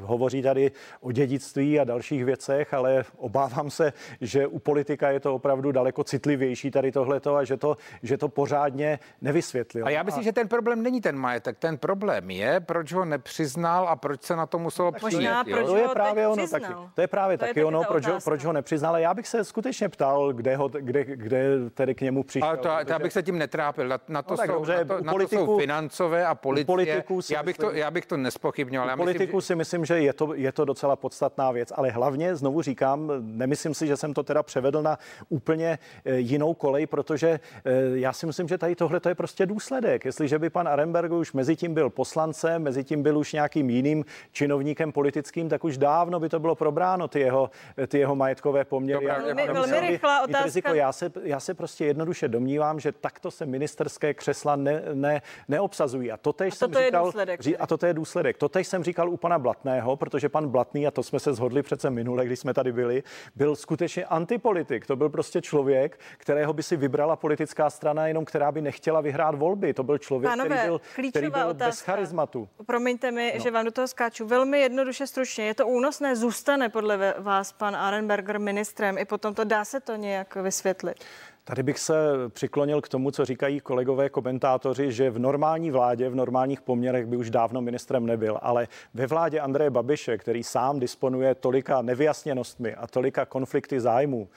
hovoří 0.00 0.42
tady 0.42 0.70
o 1.00 1.12
dědictví 1.12 1.80
a 1.80 1.84
dalších 1.84 2.24
věcech, 2.24 2.74
ale 2.74 3.04
obávám 3.16 3.70
se, 3.70 3.92
že 4.20 4.46
u 4.46 4.58
politika 4.58 5.10
je 5.10 5.20
to 5.20 5.34
opravdu 5.34 5.72
daleko 5.72 6.04
citlivější 6.04 6.70
tady 6.70 6.92
tohleto 6.92 7.36
a 7.36 7.44
že 7.44 7.56
to, 7.56 7.76
že 8.02 8.18
to 8.18 8.28
pořádně 8.28 8.98
nevysvětlil. 9.20 9.86
A 9.86 9.90
já 9.90 10.02
myslím, 10.02 10.20
a... 10.20 10.24
že 10.24 10.32
ten 10.32 10.48
problém 10.48 10.82
není 10.82 11.00
ten 11.00 11.16
majetek. 11.16 11.58
Ten 11.58 11.78
problém 11.78 12.30
je, 12.30 12.60
proč 12.60 12.92
ho 12.92 13.04
nepřiznal 13.04 13.88
a 13.88 13.96
proč 13.96 14.22
se 14.22 14.36
na 14.36 14.46
to 14.46 14.58
muselo 14.58 14.92
přijít. 14.92 15.14
Možná, 15.14 15.44
proč 15.44 15.66
to 15.66 15.76
je 15.76 15.88
právě 15.88 16.28
ono 16.28 16.48
taky. 16.48 16.72
To 16.94 17.00
je 17.00 17.06
právě 17.06 17.38
to 17.38 17.44
taky 17.44 17.60
je 17.60 17.64
ono, 17.64 17.82
proč 17.84 18.06
ho, 18.06 18.18
proč 18.24 18.44
ho 18.44 18.52
nepřiznal. 18.52 18.96
Já 18.96 19.14
bych 19.14 19.26
se 19.28 19.44
skutečně 19.44 19.88
ptal, 19.88 20.32
kde, 20.32 20.56
ho, 20.56 20.68
kde, 20.68 21.04
kde 21.04 21.70
tedy 21.74 21.94
k 21.94 22.00
němu 22.00 22.22
přišel. 22.22 22.48
Ale 22.48 22.56
to, 22.56 22.68
protože... 22.68 22.94
to 22.94 22.98
bych 23.02 23.12
se 23.12 23.22
tím 23.22 23.38
netrápil. 23.38 23.88
Na, 23.88 23.98
na, 24.08 24.22
to, 24.22 24.34
no, 24.34 24.36
jsou, 24.36 24.52
dobře, 24.52 24.76
na, 24.84 24.84
to, 24.84 25.04
na 25.04 25.12
politiku, 25.12 25.46
to 25.46 25.52
jsou 25.52 25.58
financové 25.58 26.26
a 26.26 26.34
policie. 26.66 27.04
Já 27.30 27.42
bych, 27.42 27.56
to, 27.56 27.70
já 27.70 27.90
bych 27.90 28.06
to 28.06 28.16
nespochybňoval. 28.16 28.88
Já 28.88 28.96
politiku 28.96 29.36
myslím, 29.36 29.40
že... 29.40 29.46
si 29.46 29.56
myslím, 29.56 29.84
že 29.84 30.00
je 30.00 30.12
to, 30.12 30.34
je 30.34 30.52
to 30.52 30.64
docela 30.64 30.96
podstatná 30.96 31.50
věc, 31.50 31.72
ale 31.74 31.90
hlavně, 31.90 32.36
znovu 32.36 32.62
říkám, 32.62 33.12
nemyslím 33.20 33.74
si, 33.74 33.86
že 33.86 33.96
jsem 33.96 34.14
to 34.14 34.22
teda 34.22 34.42
převedl 34.42 34.82
na 34.82 34.98
úplně 35.28 35.78
eh, 36.04 36.16
jinou 36.16 36.54
kolej, 36.54 36.86
protože 36.86 37.28
eh, 37.28 37.70
já 37.94 38.12
si 38.12 38.26
myslím, 38.26 38.48
že 38.48 38.58
tady 38.58 38.74
tohle 38.74 39.00
je 39.08 39.14
prostě 39.14 39.46
důsledek. 39.46 40.04
Jestliže 40.04 40.38
by 40.38 40.50
pan 40.50 40.68
Arenberg 40.68 41.12
už 41.12 41.32
mezi 41.32 41.56
tím 41.56 41.74
byl 41.74 41.90
poslancem, 41.90 42.62
mezi 42.62 42.84
tím 42.84 43.02
byl 43.02 43.18
už 43.18 43.32
nějakým 43.32 43.70
jiným 43.70 44.04
činovníkem 44.32 44.92
politickým, 44.92 45.48
tak 45.48 45.64
už 45.64 45.78
dávno 45.78 46.20
by 46.20 46.28
to 46.28 46.40
bylo 46.40 46.54
probráno, 46.54 47.08
ty 47.08 47.20
jeho, 47.20 47.50
ty 47.86 47.98
jeho 47.98 48.16
majetkové 48.16 48.64
poměry. 48.64 49.06
Dobrá, 49.06 49.18
velmi, 49.18 49.46
velmi 49.46 49.80
rychlá 49.80 50.22
otázka. 50.22 50.44
Riziko. 50.44 50.74
Já, 50.74 50.92
se, 50.92 51.12
já 51.22 51.40
se 51.40 51.54
prostě 51.54 51.84
jednoduše 51.84 52.28
domnívám, 52.28 52.80
že 52.80 52.92
takto 52.92 53.30
se 53.30 53.46
ministerské 53.46 54.14
křesla 54.14 54.56
ne, 54.56 54.82
ne, 54.92 55.22
neobsazují. 55.48 56.12
A 56.12 56.16
to 56.16 56.32
tež 56.44 56.54
jsem 56.54 56.74
říkal, 56.74 57.04
důsledek, 57.04 57.40
a 57.58 57.66
to 57.66 57.86
je 57.86 57.94
důsledek. 57.94 58.36
To 58.38 58.48
tež 58.48 58.66
jsem 58.68 58.84
říkal 58.84 59.10
u 59.10 59.16
pana 59.16 59.38
Blatného, 59.38 59.96
protože 59.96 60.28
pan 60.28 60.48
Blatný, 60.48 60.86
a 60.86 60.90
to 60.90 61.02
jsme 61.02 61.20
se 61.20 61.34
zhodli 61.34 61.62
přece 61.62 61.90
minule, 61.90 62.26
když 62.26 62.38
jsme 62.38 62.54
tady 62.54 62.72
byli, 62.72 63.02
byl 63.36 63.56
skutečně 63.56 64.04
antipolitik. 64.04 64.86
To 64.86 64.96
byl 64.96 65.08
prostě 65.08 65.40
člověk, 65.40 66.00
kterého 66.18 66.52
by 66.52 66.62
si 66.62 66.76
vybrala 66.76 67.16
politická 67.16 67.70
strana, 67.70 68.06
jenom 68.06 68.24
která 68.24 68.52
by 68.52 68.60
nechtěla 68.60 69.00
vyhrát 69.00 69.34
volby. 69.34 69.74
To 69.74 69.82
byl 69.82 69.98
člověk, 69.98 70.30
Pánové, 70.30 70.56
který 70.56 70.68
byl, 70.68 70.80
který 71.10 71.30
byl 71.30 71.48
otázka. 71.48 71.66
bez 71.66 71.80
charizmatu. 71.80 72.48
Promiňte 72.66 73.10
mi, 73.10 73.32
no. 73.34 73.42
že 73.42 73.50
vám 73.50 73.64
do 73.64 73.70
toho 73.70 73.88
skáču. 73.88 74.26
Velmi 74.26 74.60
jednoduše 74.60 75.06
stručně. 75.06 75.44
Je 75.44 75.54
to 75.54 75.66
únosné? 75.66 76.16
Zůstane 76.16 76.68
podle 76.68 77.14
vás 77.18 77.52
pan 77.52 77.76
Arenberger 77.76 78.38
ministrem? 78.38 78.98
I 78.98 79.04
potom 79.04 79.34
to 79.34 79.44
dá 79.44 79.64
se 79.64 79.80
to 79.80 79.96
nějak 79.96 80.36
vysvětlit? 80.36 81.04
Tady 81.44 81.62
bych 81.62 81.78
se 81.78 81.94
přiklonil 82.28 82.80
k 82.80 82.88
tomu, 82.88 83.10
co 83.10 83.24
říkají 83.24 83.60
kolegové 83.60 84.08
komentátoři, 84.08 84.92
že 84.92 85.10
v 85.10 85.18
normální 85.18 85.70
vládě, 85.70 86.08
v 86.08 86.14
normálních 86.14 86.60
poměrech 86.60 87.06
by 87.06 87.16
už 87.16 87.30
dávno 87.30 87.60
ministrem 87.60 88.06
nebyl, 88.06 88.38
ale 88.42 88.68
ve 88.94 89.06
vládě 89.06 89.40
Andreje 89.40 89.70
Babiše, 89.70 90.18
který 90.18 90.42
sám 90.42 90.80
disponuje 90.80 91.34
tolika 91.34 91.82
nevyjasněnostmi 91.82 92.74
a 92.74 92.86
tolika 92.86 93.26
konflikty 93.26 93.80
zájmů, 93.80 94.28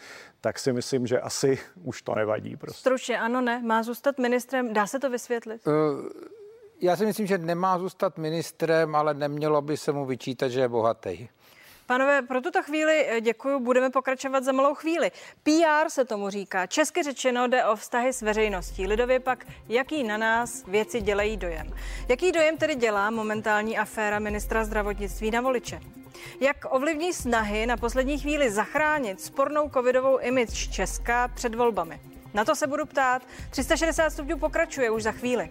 tak 0.41 0.59
si 0.59 0.73
myslím, 0.73 1.07
že 1.07 1.19
asi 1.19 1.59
už 1.83 2.01
to 2.01 2.15
nevadí. 2.15 2.57
Prostě. 2.57 2.79
Stručně, 2.79 3.19
ano, 3.19 3.41
ne, 3.41 3.61
má 3.63 3.83
zůstat 3.83 4.17
ministrem, 4.17 4.73
dá 4.73 4.87
se 4.87 4.99
to 4.99 5.09
vysvětlit? 5.09 5.67
Uh... 5.67 5.73
Já 6.81 6.95
si 6.95 7.05
myslím, 7.05 7.27
že 7.27 7.37
nemá 7.37 7.79
zůstat 7.79 8.17
ministrem, 8.17 8.95
ale 8.95 9.13
nemělo 9.13 9.61
by 9.61 9.77
se 9.77 9.91
mu 9.91 10.05
vyčítat, 10.05 10.47
že 10.47 10.59
je 10.59 10.67
bohatý. 10.67 11.27
Panové, 11.87 12.21
pro 12.21 12.41
tuto 12.41 12.63
chvíli 12.63 13.05
eh, 13.07 13.21
děkuji, 13.21 13.59
budeme 13.59 13.89
pokračovat 13.89 14.43
za 14.43 14.51
malou 14.51 14.75
chvíli. 14.75 15.11
PR 15.43 15.89
se 15.89 16.05
tomu 16.05 16.29
říká. 16.29 16.67
Česky 16.67 17.03
řečeno 17.03 17.47
jde 17.47 17.65
o 17.65 17.75
vztahy 17.75 18.13
s 18.13 18.21
veřejností. 18.21 18.87
Lidově 18.87 19.19
pak, 19.19 19.45
jaký 19.69 20.03
na 20.03 20.17
nás 20.17 20.63
věci 20.67 21.01
dělají 21.01 21.37
dojem. 21.37 21.67
Jaký 22.09 22.31
dojem 22.31 22.57
tedy 22.57 22.75
dělá 22.75 23.09
momentální 23.09 23.77
aféra 23.77 24.19
ministra 24.19 24.65
zdravotnictví 24.65 25.31
na 25.31 25.41
voliče? 25.41 25.79
Jak 26.39 26.57
ovlivní 26.69 27.13
snahy 27.13 27.65
na 27.65 27.77
poslední 27.77 28.19
chvíli 28.19 28.51
zachránit 28.51 29.21
spornou 29.21 29.69
covidovou 29.69 30.17
image 30.17 30.69
Česka 30.69 31.27
před 31.27 31.55
volbami? 31.55 31.99
Na 32.33 32.45
to 32.45 32.55
se 32.55 32.67
budu 32.67 32.85
ptát. 32.85 33.21
360 33.49 34.09
stupňů 34.09 34.37
pokračuje 34.37 34.89
už 34.89 35.03
za 35.03 35.11
chvíli. 35.11 35.49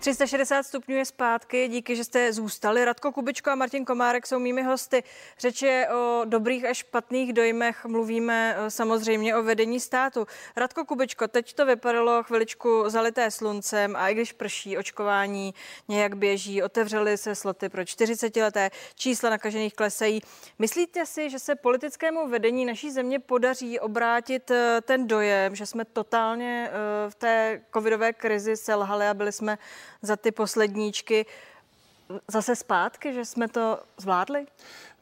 360 0.00 0.62
stupňů 0.62 0.96
je 0.96 1.04
zpátky, 1.04 1.68
díky, 1.68 1.96
že 1.96 2.04
jste 2.04 2.32
zůstali. 2.32 2.84
Radko 2.84 3.12
Kubičko 3.12 3.50
a 3.50 3.54
Martin 3.54 3.84
Komárek 3.84 4.26
jsou 4.26 4.38
mými 4.38 4.62
hosty. 4.62 5.02
Řeč 5.38 5.62
je 5.62 5.88
o 5.88 6.22
dobrých 6.24 6.64
a 6.64 6.74
špatných 6.74 7.32
dojmech, 7.32 7.84
mluvíme 7.84 8.56
eh, 8.56 8.70
samozřejmě 8.70 9.36
o 9.36 9.42
vedení 9.42 9.80
státu. 9.80 10.26
Radko 10.56 10.84
Kubičko, 10.84 11.28
teď 11.28 11.54
to 11.54 11.66
vypadalo 11.66 12.22
chviličku 12.22 12.84
zalité 12.86 13.30
sluncem 13.30 13.96
a 13.96 14.08
i 14.08 14.14
když 14.14 14.32
prší, 14.32 14.78
očkování 14.78 15.54
nějak 15.88 16.16
běží, 16.16 16.62
otevřely 16.62 17.16
se 17.16 17.34
sloty 17.34 17.68
pro 17.68 17.84
40 17.84 18.36
leté, 18.36 18.70
čísla 18.94 19.30
nakažených 19.30 19.74
klesají. 19.74 20.22
Myslíte 20.58 21.06
si, 21.06 21.30
že 21.30 21.38
se 21.38 21.54
politickému 21.54 22.28
vedení 22.28 22.64
naší 22.64 22.90
země 22.90 23.18
podaří 23.18 23.80
obrátit 23.80 24.50
eh, 24.50 24.80
ten 24.80 25.06
dojem, 25.06 25.54
že 25.56 25.66
jsme 25.66 25.84
totálně 25.84 26.70
eh, 26.70 27.10
v 27.10 27.14
té 27.14 27.62
covidové 27.74 28.12
krizi 28.12 28.56
selhali 28.56 29.06
a 29.06 29.14
byli 29.14 29.32
jsme 29.32 29.58
za 30.02 30.16
ty 30.16 30.32
posledníčky 30.32 31.26
zase 32.28 32.56
zpátky, 32.56 33.12
že 33.12 33.24
jsme 33.24 33.48
to 33.48 33.78
zvládli? 33.96 34.46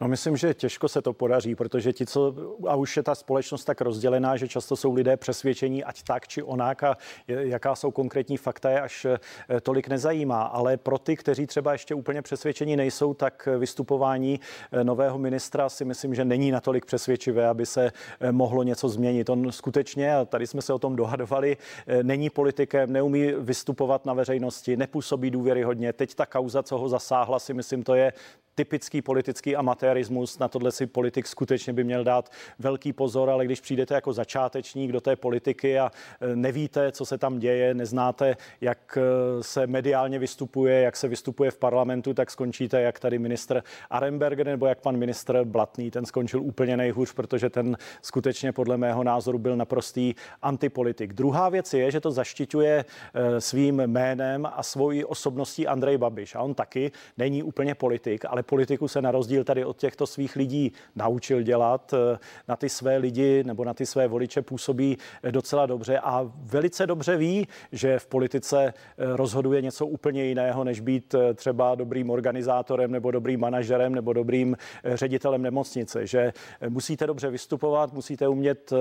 No 0.01 0.09
myslím, 0.09 0.37
že 0.37 0.55
těžko 0.55 0.89
se 0.89 1.03
to 1.03 1.13
podaří, 1.13 1.55
protože 1.55 1.93
ti, 1.93 2.07
co, 2.07 2.35
a 2.69 2.75
už 2.75 2.97
je 2.97 3.03
ta 3.03 3.15
společnost 3.15 3.65
tak 3.65 3.81
rozdělená, 3.81 4.37
že 4.37 4.49
často 4.49 4.77
jsou 4.77 4.95
lidé 4.95 5.17
přesvědčení, 5.17 5.85
ať 5.85 6.03
tak 6.03 6.29
či 6.29 6.43
onak 6.43 6.83
a 6.83 6.97
jaká 7.29 7.75
jsou 7.75 7.91
konkrétní 7.91 8.37
fakta, 8.37 8.71
je 8.71 8.81
až 8.81 9.05
eh, 9.05 9.61
tolik 9.61 9.89
nezajímá. 9.89 10.43
Ale 10.43 10.77
pro 10.77 10.99
ty, 10.99 11.17
kteří 11.17 11.47
třeba 11.47 11.73
ještě 11.73 11.95
úplně 11.95 12.23
přesvědčení 12.23 12.77
nejsou, 12.77 13.15
tak 13.15 13.49
vystupování 13.59 14.41
eh, 14.73 14.85
nového 14.85 15.19
ministra 15.19 15.69
si 15.69 15.85
myslím, 15.85 16.15
že 16.15 16.25
není 16.25 16.51
natolik 16.51 16.87
přesvědčivé, 16.87 17.49
aby 17.49 17.67
se 17.67 17.93
eh, 18.21 18.33
mohlo 18.33 18.63
něco 18.63 18.89
změnit. 18.89 19.29
On 19.29 19.53
skutečně, 19.53 20.17
a 20.17 20.25
tady 20.25 20.47
jsme 20.47 20.63
se 20.63 20.73
o 20.73 20.79
tom 20.79 20.97
dohadovali, 20.97 21.57
není 22.03 22.31
politikem, 22.31 22.93
neumí 22.93 23.33
vystupovat 23.39 24.07
na 24.07 24.13
veřejnosti, 24.13 24.77
nepůsobí 24.77 25.31
důvěryhodně. 25.31 25.93
Teď 25.93 26.15
ta 26.15 26.27
kauza, 26.27 26.63
co 26.63 26.79
ho 26.79 26.89
zasáhla, 26.89 27.39
si 27.39 27.55
myslím, 27.55 27.83
to 27.83 27.95
je 27.95 28.13
typický 28.59 29.03
politický 29.03 29.57
amatérismus. 29.57 30.39
Na 30.39 30.49
tohle 30.49 30.73
si 30.73 30.87
politik 30.87 31.27
skutečně 31.27 31.73
by 31.73 31.85
měl 31.85 32.05
dát 32.05 32.33
velký 32.59 32.93
pozor, 32.93 33.31
ale 33.31 33.45
když 33.45 33.61
přijdete 33.61 33.95
jako 33.95 34.13
začátečník 34.13 34.93
do 34.93 35.01
té 35.01 35.17
politiky 35.17 35.79
a 35.79 35.91
e, 36.21 36.37
nevíte, 36.37 36.93
co 36.93 37.07
se 37.07 37.19
tam 37.19 37.39
děje, 37.39 37.75
neznáte, 37.75 38.37
jak 38.61 38.99
e, 38.99 39.43
se 39.43 39.67
mediálně 39.67 40.19
vystupuje, 40.19 40.81
jak 40.81 40.97
se 40.97 41.09
vystupuje 41.09 41.51
v 41.51 41.59
parlamentu, 41.59 42.15
tak 42.15 42.31
skončíte 42.31 42.81
jak 42.81 42.99
tady 43.01 43.19
ministr 43.19 43.63
Arenberger 43.91 44.47
nebo 44.47 44.67
jak 44.67 44.81
pan 44.81 44.97
ministr 44.97 45.45
Blatný. 45.45 45.91
Ten 45.91 46.07
skončil 46.07 46.43
úplně 46.43 46.77
nejhůř, 46.77 47.13
protože 47.13 47.51
ten 47.51 47.77
skutečně 48.03 48.53
podle 48.53 48.77
mého 48.77 49.05
názoru 49.05 49.39
byl 49.39 49.57
naprostý 49.57 50.15
antipolitik. 50.43 51.13
Druhá 51.13 51.49
věc 51.49 51.75
je, 51.75 51.91
že 51.91 52.01
to 52.01 52.11
zaštiťuje 52.11 52.85
e, 53.15 53.41
svým 53.41 53.87
jménem 53.87 54.47
a 54.47 54.63
svojí 54.63 55.05
osobností 55.05 55.67
Andrej 55.67 55.99
Babiš. 55.99 56.35
A 56.35 56.41
on 56.41 56.55
taky 56.55 56.93
není 57.19 57.43
úplně 57.43 57.75
politik, 57.75 58.25
ale 58.29 58.43
politiku 58.49 58.89
se 58.89 59.03
na 59.03 59.11
rozdíl 59.11 59.45
tady 59.45 59.65
od 59.65 59.77
těchto 59.77 60.07
svých 60.07 60.37
lidí 60.37 60.73
naučil 60.97 61.43
dělat. 61.43 61.95
Eh, 61.95 62.19
na 62.49 62.57
ty 62.57 62.69
své 62.69 62.97
lidi 62.97 63.45
nebo 63.45 63.65
na 63.65 63.75
ty 63.75 63.87
své 63.87 64.09
voliče 64.09 64.43
působí 64.43 64.99
eh, 65.23 65.33
docela 65.33 65.67
dobře 65.67 65.99
a 65.99 66.31
velice 66.35 66.87
dobře 66.87 67.17
ví, 67.17 67.49
že 67.73 67.99
v 67.99 68.07
politice 68.07 68.65
eh, 68.65 68.73
rozhoduje 68.99 69.63
něco 69.63 69.87
úplně 69.87 70.25
jiného, 70.25 70.65
než 70.65 70.81
být 70.81 71.15
třeba 71.35 71.75
dobrým 71.75 72.11
organizátorem 72.11 72.91
nebo 72.91 73.11
dobrým 73.11 73.41
manažerem 73.41 73.95
nebo 73.95 74.13
dobrým 74.13 74.57
ředitelem 74.85 75.43
nemocnice. 75.43 76.07
Že 76.07 76.33
musíte 76.69 77.07
dobře 77.07 77.31
vystupovat, 77.31 77.93
musíte 77.93 78.29
umět 78.29 78.73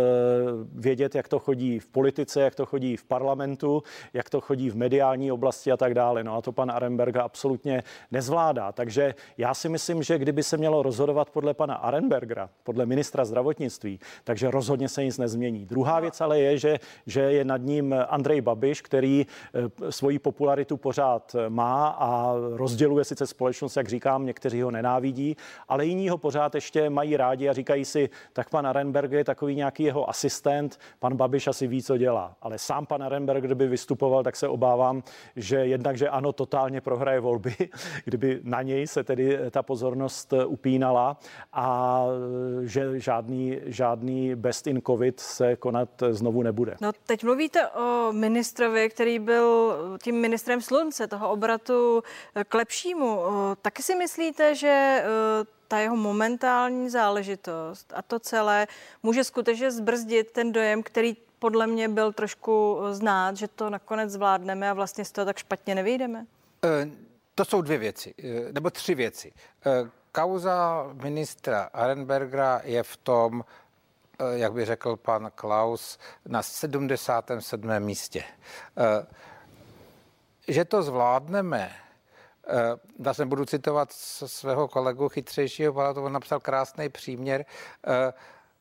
vědět, 0.74 1.16
jak 1.16 1.28
to 1.28 1.40
chodí 1.40 1.80
v 1.80 1.88
politice, 1.88 2.42
jak 2.42 2.56
to 2.56 2.66
chodí 2.66 2.98
v 2.98 3.04
parlamentu, 3.04 3.84
jak 4.14 4.30
to 4.30 4.42
chodí 4.42 4.70
v 4.70 4.76
mediální 4.76 5.32
oblasti 5.32 5.72
a 5.72 5.78
tak 5.78 5.94
dále. 5.94 6.24
No 6.24 6.38
a 6.38 6.42
to 6.42 6.52
pan 6.52 6.72
Arenberga 6.72 7.24
absolutně 7.24 7.84
nezvládá. 8.12 8.72
Takže 8.72 9.16
já 9.38 9.47
si 9.54 9.70
myslím, 9.70 10.04
že 10.04 10.18
kdyby 10.18 10.44
se 10.44 10.58
mělo 10.58 10.84
rozhodovat 10.84 11.30
podle 11.30 11.54
pana 11.54 11.76
Arenbergera, 11.76 12.50
podle 12.64 12.86
ministra 12.86 13.26
zdravotnictví, 13.26 14.00
takže 14.24 14.52
rozhodně 14.52 14.90
se 14.90 15.04
nic 15.04 15.18
nezmění. 15.18 15.66
Druhá 15.66 16.00
věc 16.00 16.22
ale 16.22 16.40
je, 16.40 16.58
že, 16.58 16.80
že 17.06 17.22
je 17.22 17.46
nad 17.46 17.62
ním 17.62 17.96
Andrej 18.10 18.42
Babiš, 18.42 18.82
který 18.82 19.26
eh, 19.54 19.92
svoji 19.92 20.20
popularitu 20.20 20.78
pořád 20.78 21.36
má 21.50 21.88
a 21.88 22.34
rozděluje 22.54 23.06
sice 23.06 23.28
společnost, 23.28 23.78
jak 23.78 23.88
říkám, 23.88 24.26
někteří 24.26 24.62
ho 24.62 24.72
nenávidí, 24.72 25.38
ale 25.68 25.86
jiní 25.86 26.10
ho 26.10 26.18
pořád 26.18 26.56
ještě 26.56 26.90
mají 26.90 27.18
rádi 27.18 27.50
a 27.50 27.54
říkají 27.54 27.86
si, 27.86 28.10
tak 28.34 28.50
pan 28.50 28.68
Arenberger 28.68 29.18
je 29.18 29.24
takový 29.24 29.56
nějaký 29.56 29.84
jeho 29.84 30.10
asistent, 30.10 30.80
pan 31.00 31.16
Babiš 31.16 31.48
asi 31.48 31.68
ví, 31.68 31.84
co 31.84 31.98
dělá. 31.98 32.36
Ale 32.42 32.58
sám 32.58 32.86
pan 32.86 33.04
Arenberger, 33.04 33.46
kdyby 33.46 33.68
vystupoval, 33.68 34.24
tak 34.24 34.36
se 34.36 34.48
obávám, 34.48 35.04
že 35.36 35.56
jednak, 35.56 35.98
že 35.98 36.10
ano, 36.10 36.34
totálně 36.34 36.82
prohraje 36.82 37.20
volby, 37.20 37.56
kdyby 38.06 38.40
na 38.44 38.62
něj 38.62 38.88
se 38.88 39.04
tedy 39.04 39.37
ta 39.52 39.64
pozornost 39.64 40.34
upínala 40.48 41.18
a 41.54 42.04
že 42.62 43.00
žádný, 43.00 43.60
žádný 43.66 44.36
best 44.36 44.68
in 44.68 44.82
covid 44.88 45.20
se 45.20 45.56
konat 45.56 45.90
znovu 46.10 46.44
nebude. 46.44 46.76
No 46.82 46.92
teď 47.06 47.24
mluvíte 47.24 47.68
o 47.68 48.10
ministrovi, 48.12 48.90
který 48.90 49.20
byl 49.20 49.76
tím 50.04 50.16
ministrem 50.16 50.62
slunce, 50.62 51.08
toho 51.08 51.30
obratu 51.30 52.04
k 52.48 52.54
lepšímu. 52.54 53.20
Taky 53.62 53.84
si 53.84 53.96
myslíte, 53.96 54.56
že 54.56 55.04
ta 55.68 55.80
jeho 55.80 55.96
momentální 55.96 56.90
záležitost 56.90 57.94
a 57.96 58.02
to 58.02 58.20
celé 58.20 58.68
může 59.04 59.24
skutečně 59.24 59.72
zbrzdit 59.72 60.32
ten 60.32 60.52
dojem, 60.52 60.84
který 60.84 61.18
podle 61.40 61.68
mě 61.68 61.90
byl 61.90 62.14
trošku 62.14 62.78
znát, 62.92 63.38
že 63.38 63.48
to 63.48 63.70
nakonec 63.70 64.12
zvládneme 64.12 64.70
a 64.70 64.74
vlastně 64.74 65.06
z 65.06 65.12
toho 65.12 65.26
tak 65.26 65.38
špatně 65.38 65.76
nevyjdeme? 65.76 66.26
E, 66.64 66.90
to 67.38 67.46
jsou 67.46 67.62
dvě 67.62 67.78
věci, 67.78 68.14
e, 68.24 68.54
nebo 68.54 68.70
tři 68.70 68.96
věci. 68.96 69.34
E, 69.66 69.90
kauza 70.12 70.90
ministra 70.94 71.70
Arenbergera 71.74 72.62
je 72.64 72.84
v 72.84 72.98
tom, 72.98 73.46
jak 74.34 74.54
by 74.54 74.66
řekl 74.66 74.96
pan 74.96 75.32
Klaus, 75.36 76.00
na 76.26 76.44
77. 76.44 77.80
místě. 77.80 78.24
Že 80.48 80.66
to 80.66 80.84
zvládneme, 80.84 81.72
Zase 83.00 83.26
budu 83.26 83.46
citovat 83.46 83.92
svého 83.92 84.68
kolegu 84.68 85.10
chytřejšího, 85.10 85.74
on 85.96 86.14
napsal 86.14 86.40
krásný 86.40 86.90
příměr. 86.90 87.46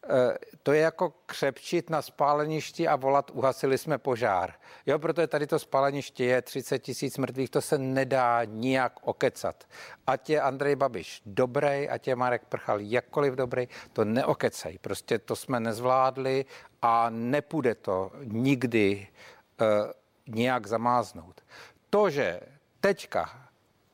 Eh, 0.08 0.38
to 0.62 0.72
je 0.72 0.80
jako 0.80 1.12
křepčit 1.26 1.90
na 1.90 2.02
spáleništi 2.02 2.88
a 2.88 2.96
volat, 2.96 3.30
uhasili 3.34 3.78
jsme 3.78 3.98
požár. 3.98 4.54
Jo, 4.86 4.98
protože 4.98 5.26
tady 5.26 5.46
to 5.46 5.58
spáleniště 5.58 6.24
je 6.24 6.42
30 6.42 6.78
tisíc 6.78 7.18
mrtvých, 7.18 7.50
to 7.50 7.60
se 7.60 7.78
nedá 7.78 8.44
nijak 8.44 8.92
okecat. 9.02 9.64
Ať 10.06 10.30
je 10.30 10.40
Andrej 10.40 10.76
Babiš 10.76 11.22
dobrý, 11.26 11.88
ať 11.88 12.08
je 12.08 12.16
Marek 12.16 12.44
Prchal 12.48 12.80
jakkoliv 12.80 13.34
dobrý, 13.34 13.68
to 13.92 14.04
neokecají. 14.04 14.78
Prostě 14.78 15.18
to 15.18 15.36
jsme 15.36 15.60
nezvládli 15.60 16.44
a 16.82 17.10
nepůjde 17.10 17.74
to 17.74 18.10
nikdy 18.22 19.08
uh, 19.60 19.66
nijak 20.26 20.66
zamáznout. 20.66 21.40
To, 21.90 22.10
že 22.10 22.40
teďka 22.80 23.45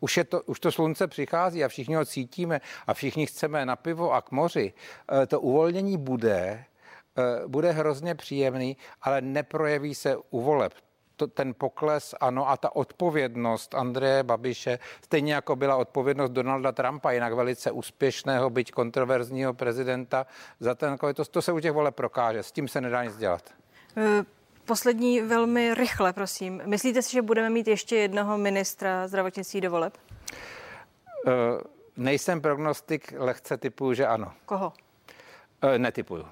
už, 0.03 0.17
je 0.17 0.25
to, 0.25 0.43
už 0.43 0.61
to 0.61 0.73
slunce 0.73 1.07
přichází 1.07 1.65
a 1.65 1.69
všichni 1.69 1.95
ho 1.95 2.05
cítíme 2.05 2.61
a 2.87 2.95
všichni 2.95 3.27
chceme 3.27 3.67
na 3.67 3.77
pivo 3.77 4.13
a 4.13 4.23
k 4.23 4.31
moři. 4.31 4.73
Eh, 5.23 5.27
to 5.27 5.41
uvolnění 5.41 5.99
bude, 5.99 6.65
eh, 7.19 7.47
bude 7.47 7.73
hrozně 7.73 8.15
příjemný, 8.15 8.77
ale 9.03 9.21
neprojeví 9.21 9.95
se 9.95 10.17
u 10.31 10.41
voleb. 10.41 10.73
To, 11.17 11.27
ten 11.27 11.55
pokles, 11.55 12.15
ano, 12.21 12.51
a 12.51 12.57
ta 12.57 12.77
odpovědnost 12.77 13.75
Andreje 13.75 14.23
Babiše, 14.23 14.79
stejně 15.05 15.35
jako 15.35 15.57
byla 15.57 15.77
odpovědnost 15.77 16.31
Donalda 16.31 16.73
Trumpa, 16.73 17.13
jinak 17.13 17.33
velice 17.33 17.71
úspěšného, 17.71 18.51
byť 18.51 18.73
kontroverzního 18.73 19.55
prezidenta, 19.55 20.27
za 20.61 20.75
ten, 20.75 20.99
to, 21.15 21.25
to 21.25 21.43
se 21.43 21.53
u 21.53 21.61
těch 21.61 21.73
voleb 21.73 21.95
prokáže, 21.95 22.43
s 22.43 22.53
tím 22.53 22.69
se 22.69 22.81
nedá 22.81 23.05
nic 23.05 23.17
dělat. 23.17 23.55
Poslední 24.65 25.21
velmi 25.21 25.75
rychle, 25.75 26.13
prosím. 26.13 26.63
Myslíte 26.67 27.03
si, 27.03 27.13
že 27.13 27.23
budeme 27.23 27.51
mít 27.51 27.69
ještě 27.69 27.97
jednoho 27.97 28.39
ministra 28.39 29.09
zdravotnictví 29.09 29.61
do 29.61 29.71
voleb? 29.71 29.99
Uh, 31.27 31.33
nejsem 31.97 32.41
prognostik, 32.41 33.15
lehce 33.17 33.57
typuju, 33.57 33.95
že 33.95 34.07
ano. 34.07 34.33
Koho? 34.47 34.73
Uh, 35.65 35.79
netypuju. 35.79 36.25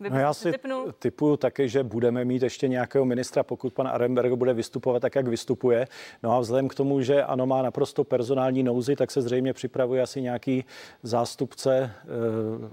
No 0.00 0.18
já 0.18 0.34
si 0.34 0.52
typuju 0.98 1.36
taky, 1.36 1.68
že 1.68 1.82
budeme 1.82 2.24
mít 2.24 2.42
ještě 2.42 2.68
nějakého 2.68 3.04
ministra, 3.04 3.42
pokud 3.42 3.72
pan 3.72 3.88
Arenberg 3.88 4.32
bude 4.32 4.54
vystupovat 4.54 5.02
tak, 5.02 5.14
jak 5.14 5.28
vystupuje. 5.28 5.88
No 6.22 6.32
a 6.32 6.40
vzhledem 6.40 6.68
k 6.68 6.74
tomu, 6.74 7.02
že 7.02 7.24
ano 7.24 7.46
má 7.46 7.62
naprosto 7.62 8.04
personální 8.04 8.62
nouzy, 8.62 8.96
tak 8.96 9.10
se 9.10 9.22
zřejmě 9.22 9.52
připravuje 9.52 10.02
asi 10.02 10.22
nějaký 10.22 10.64
zástupce 11.02 11.74
e, 11.78 11.90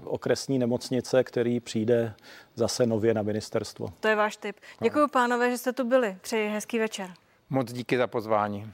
okresní 0.04 0.58
nemocnice, 0.58 1.24
který 1.24 1.60
přijde 1.60 2.14
zase 2.54 2.86
nově 2.86 3.14
na 3.14 3.22
ministerstvo. 3.22 3.88
To 4.00 4.08
je 4.08 4.16
váš 4.16 4.36
tip. 4.36 4.56
Děkuji 4.82 5.08
pánové, 5.08 5.50
že 5.50 5.58
jste 5.58 5.72
tu 5.72 5.84
byli. 5.84 6.16
Přeji 6.20 6.48
hezký 6.48 6.78
večer. 6.78 7.10
Moc 7.50 7.72
díky 7.72 7.96
za 7.96 8.06
pozvání. 8.06 8.72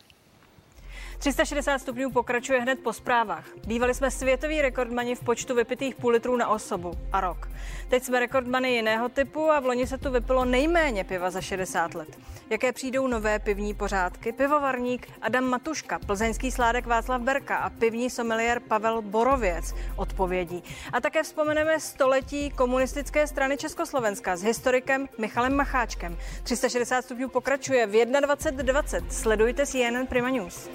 360 1.20 1.78
stupňů 1.78 2.10
pokračuje 2.10 2.60
hned 2.60 2.78
po 2.78 2.92
zprávách. 2.92 3.44
Bývali 3.66 3.94
jsme 3.94 4.10
světoví 4.10 4.62
rekordmani 4.62 5.14
v 5.14 5.20
počtu 5.20 5.54
vypitých 5.54 5.94
půl 5.94 6.12
litrů 6.12 6.36
na 6.36 6.48
osobu 6.48 6.92
a 7.12 7.20
rok. 7.20 7.48
Teď 7.88 8.02
jsme 8.02 8.20
rekordmany 8.20 8.72
jiného 8.72 9.08
typu 9.08 9.50
a 9.50 9.60
v 9.60 9.66
loni 9.66 9.86
se 9.86 9.98
tu 9.98 10.10
vypilo 10.10 10.44
nejméně 10.44 11.04
piva 11.04 11.30
za 11.30 11.40
60 11.40 11.94
let. 11.94 12.18
Jaké 12.50 12.72
přijdou 12.72 13.06
nové 13.06 13.38
pivní 13.38 13.74
pořádky? 13.74 14.32
Pivovarník 14.32 15.08
Adam 15.22 15.44
Matuška, 15.44 15.98
plzeňský 15.98 16.50
sládek 16.50 16.86
Václav 16.86 17.22
Berka 17.22 17.56
a 17.56 17.70
pivní 17.70 18.10
someliér 18.10 18.60
Pavel 18.60 19.02
Borověc 19.02 19.74
odpovědí. 19.96 20.62
A 20.92 21.00
také 21.00 21.22
vzpomeneme 21.22 21.80
století 21.80 22.50
komunistické 22.50 23.26
strany 23.26 23.56
Československa 23.56 24.36
s 24.36 24.42
historikem 24.42 25.08
Michalem 25.18 25.56
Macháčkem. 25.56 26.16
360 26.42 27.02
stupňů 27.02 27.28
pokračuje 27.28 27.86
v 27.86 27.92
21.20. 27.92 29.04
Sledujte 29.10 29.66
CNN 29.66 30.06
Prima 30.08 30.30
News. 30.30 30.70